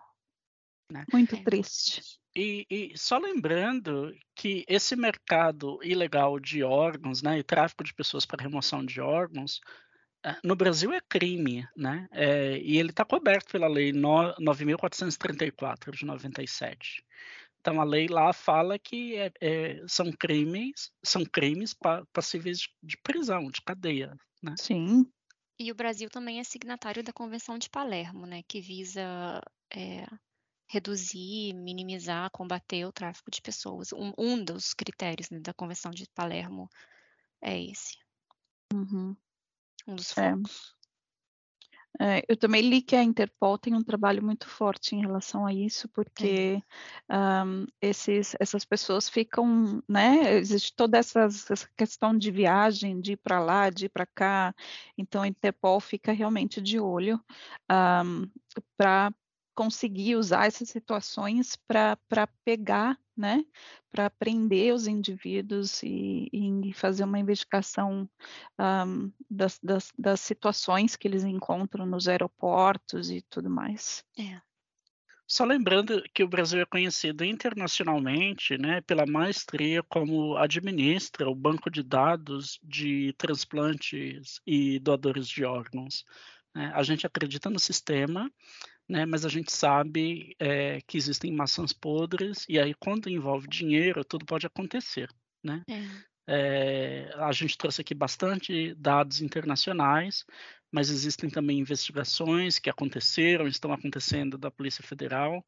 Né? 0.91 1.05
Muito 1.11 1.41
triste. 1.43 2.19
E, 2.35 2.65
e, 2.69 2.97
só 2.97 3.17
lembrando 3.17 4.13
que 4.35 4.63
esse 4.67 4.95
mercado 4.95 5.79
ilegal 5.83 6.39
de 6.39 6.63
órgãos, 6.63 7.21
né, 7.21 7.39
e 7.39 7.43
tráfico 7.43 7.83
de 7.83 7.93
pessoas 7.93 8.25
para 8.25 8.41
remoção 8.41 8.85
de 8.85 9.01
órgãos, 9.01 9.59
no 10.43 10.55
Brasil 10.55 10.93
é 10.93 11.01
crime, 11.01 11.67
né? 11.75 12.07
É, 12.11 12.57
e 12.59 12.77
ele 12.77 12.91
está 12.91 13.03
coberto 13.03 13.51
pela 13.51 13.67
lei 13.67 13.91
9.434 13.91 15.91
de 15.91 16.05
97. 16.05 17.03
Então 17.59 17.79
a 17.79 17.83
lei 17.83 18.07
lá 18.07 18.33
fala 18.33 18.79
que 18.79 19.15
é, 19.15 19.31
é, 19.39 19.83
são 19.87 20.11
crimes, 20.11 20.91
são 21.03 21.23
crimes 21.23 21.75
passíveis 22.11 22.67
de 22.81 22.97
prisão, 22.97 23.49
de 23.49 23.61
cadeia, 23.61 24.15
né? 24.41 24.55
Sim. 24.57 25.05
E 25.59 25.71
o 25.71 25.75
Brasil 25.75 26.09
também 26.09 26.39
é 26.39 26.43
signatário 26.43 27.03
da 27.03 27.13
Convenção 27.13 27.59
de 27.59 27.69
Palermo, 27.69 28.25
né, 28.25 28.41
que 28.47 28.59
visa 28.59 29.39
é, 29.71 30.07
reduzir, 30.67 31.53
minimizar, 31.53 32.31
combater 32.31 32.83
o 32.85 32.91
tráfico 32.91 33.29
de 33.29 33.43
pessoas. 33.43 33.93
Um, 33.93 34.11
um 34.17 34.43
dos 34.43 34.73
critérios 34.73 35.29
né, 35.29 35.39
da 35.39 35.53
Convenção 35.53 35.91
de 35.91 36.07
Palermo 36.15 36.67
é 37.39 37.61
esse. 37.61 37.95
Uhum. 38.73 39.15
Um 39.87 39.95
dos 39.95 40.17
é. 40.17 40.31
focos. 40.31 40.75
É. 40.77 40.81
É, 41.99 42.23
eu 42.27 42.37
também 42.37 42.61
li 42.61 42.81
que 42.81 42.95
a 42.95 43.03
Interpol 43.03 43.57
tem 43.57 43.75
um 43.75 43.83
trabalho 43.83 44.23
muito 44.23 44.47
forte 44.47 44.95
em 44.95 45.01
relação 45.01 45.45
a 45.45 45.53
isso, 45.53 45.89
porque 45.89 46.61
um, 47.11 47.65
esses, 47.81 48.35
essas 48.39 48.63
pessoas 48.63 49.09
ficam, 49.09 49.83
né? 49.87 50.37
Existe 50.37 50.73
toda 50.73 50.97
essa, 50.97 51.21
essa 51.25 51.69
questão 51.77 52.17
de 52.17 52.31
viagem, 52.31 52.99
de 53.01 53.13
ir 53.13 53.17
para 53.17 53.39
lá, 53.39 53.69
de 53.69 53.85
ir 53.85 53.89
para 53.89 54.05
cá, 54.05 54.55
então 54.97 55.21
a 55.21 55.27
Interpol 55.27 55.79
fica 55.79 56.11
realmente 56.13 56.61
de 56.61 56.79
olho 56.79 57.19
um, 57.69 58.27
para 58.77 59.13
conseguir 59.61 60.15
usar 60.15 60.47
essas 60.47 60.69
situações 60.69 61.55
para 61.67 62.25
pegar, 62.43 62.97
né, 63.15 63.45
para 63.91 64.09
prender 64.09 64.73
os 64.73 64.87
indivíduos 64.87 65.83
e, 65.83 66.27
e, 66.33 66.73
fazer 66.73 67.03
uma 67.03 67.19
investigação 67.19 68.09
um, 68.59 69.11
das, 69.29 69.59
das, 69.61 69.93
das, 69.95 70.19
situações 70.19 70.95
que 70.95 71.07
eles 71.07 71.23
encontram 71.23 71.85
nos 71.85 72.07
aeroportos 72.07 73.11
e 73.11 73.21
tudo 73.29 73.51
mais. 73.51 74.03
É. 74.17 74.41
Só 75.27 75.45
lembrando 75.45 76.01
que 76.11 76.23
o 76.23 76.27
Brasil 76.27 76.59
é 76.59 76.65
conhecido 76.65 77.23
internacionalmente 77.23 78.57
né, 78.57 78.81
pela 78.81 79.05
maestria 79.05 79.83
como 79.83 80.37
administra 80.37 81.29
o 81.29 81.35
banco 81.35 81.69
de 81.69 81.83
dados 81.83 82.59
de 82.63 83.13
transplantes 83.15 84.41
e 84.43 84.79
doadores 84.79 85.27
de 85.27 85.45
órgãos. 85.45 86.03
Né. 86.51 86.71
A 86.73 86.81
gente 86.81 87.05
acredita 87.05 87.47
no 87.47 87.59
sistema 87.59 88.27
né? 88.91 89.05
Mas 89.05 89.25
a 89.25 89.29
gente 89.29 89.53
sabe 89.53 90.35
é, 90.37 90.81
que 90.81 90.97
existem 90.97 91.31
maçãs 91.31 91.71
podres 91.71 92.45
e 92.49 92.59
aí 92.59 92.73
quando 92.73 93.09
envolve 93.09 93.47
dinheiro 93.47 94.03
tudo 94.03 94.25
pode 94.25 94.45
acontecer, 94.45 95.09
né? 95.41 95.63
É. 95.69 96.11
É, 96.27 97.13
a 97.15 97.31
gente 97.31 97.57
trouxe 97.57 97.81
aqui 97.81 97.95
bastante 97.95 98.75
dados 98.75 99.21
internacionais, 99.21 100.25
mas 100.69 100.89
existem 100.89 101.29
também 101.29 101.59
investigações 101.59 102.59
que 102.59 102.69
aconteceram, 102.69 103.47
estão 103.47 103.71
acontecendo 103.71 104.37
da 104.37 104.51
Polícia 104.51 104.83
Federal, 104.83 105.43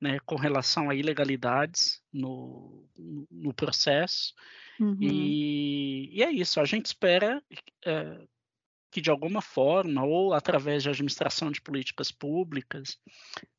né, 0.00 0.18
com 0.24 0.34
relação 0.34 0.90
a 0.90 0.94
ilegalidades 0.94 2.02
no, 2.12 2.86
no 3.30 3.54
processo. 3.54 4.34
Uhum. 4.80 4.96
E, 5.00 6.16
e, 6.16 6.22
é 6.22 6.30
isso, 6.30 6.58
a 6.58 6.64
gente 6.64 6.86
espera 6.86 7.42
é, 7.84 8.26
que 8.90 9.00
de 9.00 9.10
alguma 9.10 9.40
forma, 9.40 10.04
ou 10.04 10.34
através 10.34 10.82
de 10.82 10.88
administração 10.88 11.50
de 11.50 11.60
políticas 11.60 12.10
públicas, 12.10 12.98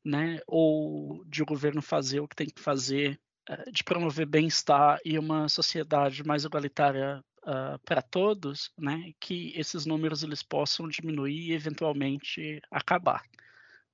né, 0.04 0.40
ou 0.46 1.24
de 1.24 1.42
o 1.42 1.46
governo 1.46 1.80
fazer 1.80 2.20
o 2.20 2.28
que 2.28 2.36
tem 2.36 2.48
que 2.48 2.60
fazer 2.60 3.18
é, 3.48 3.70
de 3.70 3.82
promover 3.82 4.26
bem-estar 4.26 5.00
e 5.04 5.18
uma 5.18 5.48
sociedade 5.48 6.22
mais 6.22 6.44
igualitária 6.44 7.24
uh, 7.42 7.78
para 7.84 8.02
todos, 8.02 8.70
né, 8.78 9.12
que 9.18 9.52
esses 9.56 9.86
números 9.86 10.22
eles 10.22 10.42
possam 10.42 10.88
diminuir 10.88 11.50
e 11.50 11.52
eventualmente 11.52 12.60
acabar. 12.70 13.22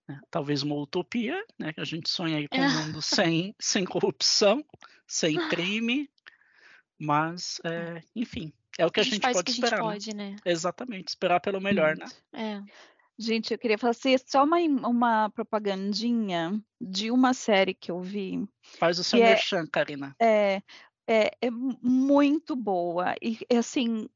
Né? 0.09 0.21
Talvez 0.31 0.63
uma 0.63 0.75
utopia, 0.75 1.43
né, 1.59 1.73
que 1.73 1.81
a 1.81 1.85
gente 1.85 2.09
sonha 2.09 2.39
aí 2.39 2.49
com 2.49 2.59
um 2.59 2.61
mundo 2.87 3.01
sem, 3.01 3.55
sem 3.59 3.85
corrupção, 3.85 4.65
sem 5.07 5.37
crime, 5.49 6.11
mas, 6.99 7.61
é, 7.65 8.03
enfim, 8.15 8.53
é 8.79 8.87
o 8.87 8.91
que 8.91 9.01
a, 9.01 9.03
a 9.03 9.05
gente, 9.05 9.15
gente 9.15 9.33
pode 9.33 9.45
que 9.45 9.51
esperar. 9.51 9.85
A 9.85 9.93
gente 9.95 10.15
né? 10.15 10.31
pode, 10.31 10.35
né? 10.35 10.37
Exatamente, 10.45 11.09
esperar 11.09 11.41
pelo 11.41 11.61
melhor, 11.61 11.97
né? 11.97 12.07
É. 12.33 12.63
Gente, 13.19 13.53
eu 13.53 13.59
queria 13.59 13.77
fazer 13.77 14.23
só 14.25 14.45
uma, 14.45 14.59
uma 14.59 15.29
propagandinha 15.31 16.63
de 16.81 17.11
uma 17.11 17.35
série 17.35 17.75
que 17.75 17.91
eu 17.91 18.01
vi. 18.01 18.49
Faz 18.79 19.01
o 19.01 19.05
seu 19.05 19.19
é 19.19 19.31
merchan, 19.31 19.65
é, 19.65 19.67
Karina. 19.67 20.17
É, 20.23 20.63
é, 21.05 21.31
é 21.43 21.51
muito 21.51 22.55
boa. 22.55 23.17
E, 23.21 23.39
assim, 23.57 24.09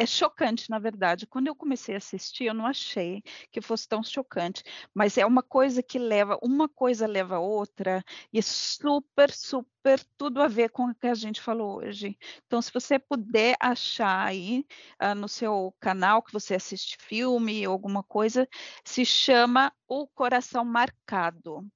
é 0.00 0.06
chocante, 0.06 0.70
na 0.70 0.78
verdade. 0.78 1.26
Quando 1.26 1.48
eu 1.48 1.54
comecei 1.54 1.94
a 1.94 1.98
assistir, 1.98 2.44
eu 2.44 2.54
não 2.54 2.64
achei 2.64 3.22
que 3.52 3.60
fosse 3.60 3.86
tão 3.86 4.02
chocante, 4.02 4.62
mas 4.94 5.18
é 5.18 5.26
uma 5.26 5.42
coisa 5.42 5.82
que 5.82 5.98
leva, 5.98 6.38
uma 6.42 6.70
coisa 6.70 7.06
leva 7.06 7.36
a 7.36 7.40
outra, 7.40 8.02
e 8.32 8.38
é 8.38 8.42
super, 8.42 9.30
super 9.30 10.02
tudo 10.16 10.40
a 10.40 10.48
ver 10.48 10.70
com 10.70 10.84
o 10.84 10.94
que 10.94 11.06
a 11.06 11.12
gente 11.12 11.38
falou 11.38 11.76
hoje. 11.76 12.18
Então, 12.46 12.62
se 12.62 12.72
você 12.72 12.98
puder 12.98 13.56
achar 13.60 14.26
aí 14.26 14.64
uh, 15.02 15.14
no 15.14 15.28
seu 15.28 15.74
canal 15.78 16.22
que 16.22 16.32
você 16.32 16.54
assiste 16.54 16.96
filme 16.98 17.66
ou 17.66 17.72
alguma 17.74 18.02
coisa, 18.02 18.48
se 18.82 19.04
chama 19.04 19.70
O 19.86 20.06
Coração 20.06 20.64
Marcado. 20.64 21.66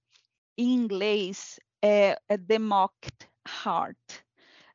Em 0.56 0.72
inglês 0.72 1.60
é, 1.82 2.18
é 2.26 2.38
The 2.38 2.58
Mocked 2.58 3.28
Heart. 3.46 4.24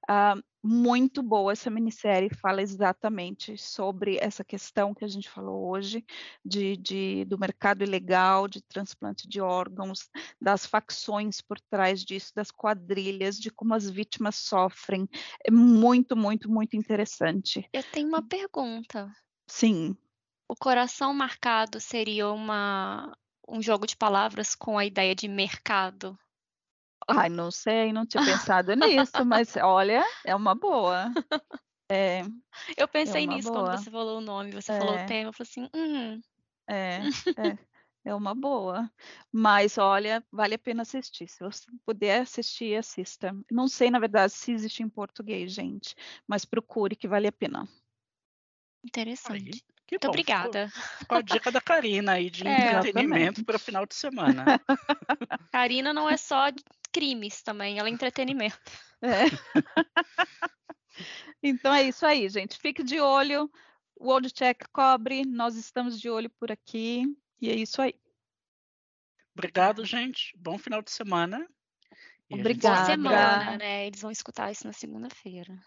Uh, 0.07 0.43
muito 0.63 1.23
boa 1.23 1.51
essa 1.51 1.69
minissérie, 1.69 2.29
fala 2.29 2.61
exatamente 2.61 3.57
sobre 3.57 4.17
essa 4.17 4.43
questão 4.43 4.93
que 4.93 5.05
a 5.05 5.07
gente 5.07 5.29
falou 5.29 5.69
hoje, 5.69 6.05
de, 6.43 6.75
de, 6.77 7.25
do 7.25 7.37
mercado 7.37 7.83
ilegal, 7.83 8.47
de 8.47 8.61
transplante 8.61 9.27
de 9.27 9.39
órgãos, 9.39 10.09
das 10.39 10.65
facções 10.65 11.41
por 11.41 11.59
trás 11.61 12.03
disso, 12.03 12.33
das 12.35 12.51
quadrilhas, 12.51 13.39
de 13.39 13.49
como 13.49 13.73
as 13.73 13.89
vítimas 13.89 14.35
sofrem. 14.35 15.07
É 15.45 15.51
muito, 15.51 16.15
muito, 16.15 16.49
muito 16.49 16.75
interessante. 16.75 17.67
Eu 17.71 17.83
tenho 17.83 18.07
uma 18.07 18.21
pergunta. 18.21 19.11
Sim. 19.47 19.95
O 20.47 20.55
coração 20.55 21.13
marcado 21.13 21.79
seria 21.79 22.29
uma, 22.29 23.15
um 23.47 23.61
jogo 23.61 23.85
de 23.87 23.95
palavras 23.95 24.55
com 24.55 24.77
a 24.77 24.85
ideia 24.85 25.15
de 25.15 25.27
mercado? 25.27 26.17
Ai, 27.07 27.29
não 27.29 27.49
sei, 27.49 27.91
não 27.91 28.05
tinha 28.05 28.23
pensado 28.23 28.73
nisso, 28.75 29.25
mas 29.25 29.55
olha, 29.57 30.03
é 30.25 30.35
uma 30.35 30.55
boa. 30.55 31.11
É, 31.91 32.21
eu 32.77 32.87
pensei 32.87 33.23
é 33.23 33.25
nisso 33.25 33.51
boa. 33.51 33.65
quando 33.65 33.79
você 33.79 33.89
falou 33.89 34.19
o 34.19 34.21
nome, 34.21 34.51
você 34.51 34.71
é. 34.71 34.77
falou 34.77 34.93
o 34.93 35.05
tema, 35.07 35.29
eu 35.29 35.33
falei 35.33 35.49
assim, 35.49 35.69
hum. 35.75 36.21
É, 36.69 36.99
é, 36.99 37.57
é 38.05 38.13
uma 38.13 38.35
boa. 38.35 38.87
Mas 39.31 39.79
olha, 39.79 40.23
vale 40.31 40.53
a 40.53 40.59
pena 40.59 40.83
assistir. 40.83 41.27
Se 41.27 41.39
você 41.39 41.65
puder 41.83 42.21
assistir, 42.21 42.77
assista. 42.77 43.35
Não 43.49 43.67
sei, 43.67 43.89
na 43.89 43.97
verdade, 43.97 44.31
se 44.31 44.51
existe 44.51 44.83
em 44.83 44.89
português, 44.89 45.51
gente, 45.51 45.95
mas 46.27 46.45
procure 46.45 46.95
que 46.95 47.07
vale 47.07 47.27
a 47.27 47.31
pena. 47.31 47.67
Interessante. 48.85 49.49
Aí. 49.55 49.79
Que 49.89 49.95
Muito 49.95 50.05
bom, 50.05 50.09
obrigada. 50.09 50.71
Com 51.07 51.15
a 51.15 51.21
dica 51.21 51.51
da 51.51 51.59
Karina 51.59 52.11
aí 52.11 52.29
de 52.29 52.45
é, 52.47 52.77
entretenimento 52.77 53.43
para 53.43 53.55
o 53.55 53.59
final 53.59 53.87
de 53.87 53.95
semana. 53.95 54.45
Karina 55.51 55.91
não 55.91 56.07
é 56.07 56.15
só 56.15 56.51
crimes 56.91 57.41
também, 57.41 57.79
ela 57.79 57.89
é 57.89 57.91
entretenimento. 57.91 58.59
É. 59.01 59.25
então 61.41 61.73
é 61.73 61.83
isso 61.83 62.05
aí, 62.05 62.27
gente. 62.29 62.57
Fique 62.57 62.83
de 62.83 62.99
olho. 62.99 63.49
O 63.95 64.07
World 64.07 64.31
Check 64.31 64.65
cobre, 64.71 65.25
nós 65.25 65.55
estamos 65.55 65.99
de 65.99 66.09
olho 66.09 66.29
por 66.29 66.51
aqui. 66.51 67.05
E 67.41 67.49
é 67.49 67.55
isso 67.55 67.81
aí. 67.81 67.93
Obrigado, 69.33 69.85
gente. 69.85 70.33
Bom 70.37 70.57
final 70.57 70.81
de 70.81 70.91
semana. 70.91 71.47
Obrigada. 72.31 72.75
Boa 72.75 72.85
semana, 72.85 73.57
né? 73.57 73.87
Eles 73.87 74.01
vão 74.01 74.11
escutar 74.11 74.51
isso 74.51 74.67
na 74.67 74.73
segunda-feira. 74.73 75.57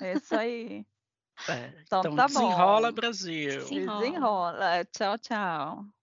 É 0.00 0.14
isso 0.14 0.34
aí. 0.34 0.86
É, 1.48 1.68
então, 1.82 2.00
então 2.00 2.16
tá 2.16 2.26
desenrola, 2.26 2.88
bom. 2.88 2.94
Brasil. 2.94 3.60
Desenrola. 3.60 4.00
Desenrola. 4.00 4.84
Tchau, 4.86 5.18
tchau. 5.18 5.97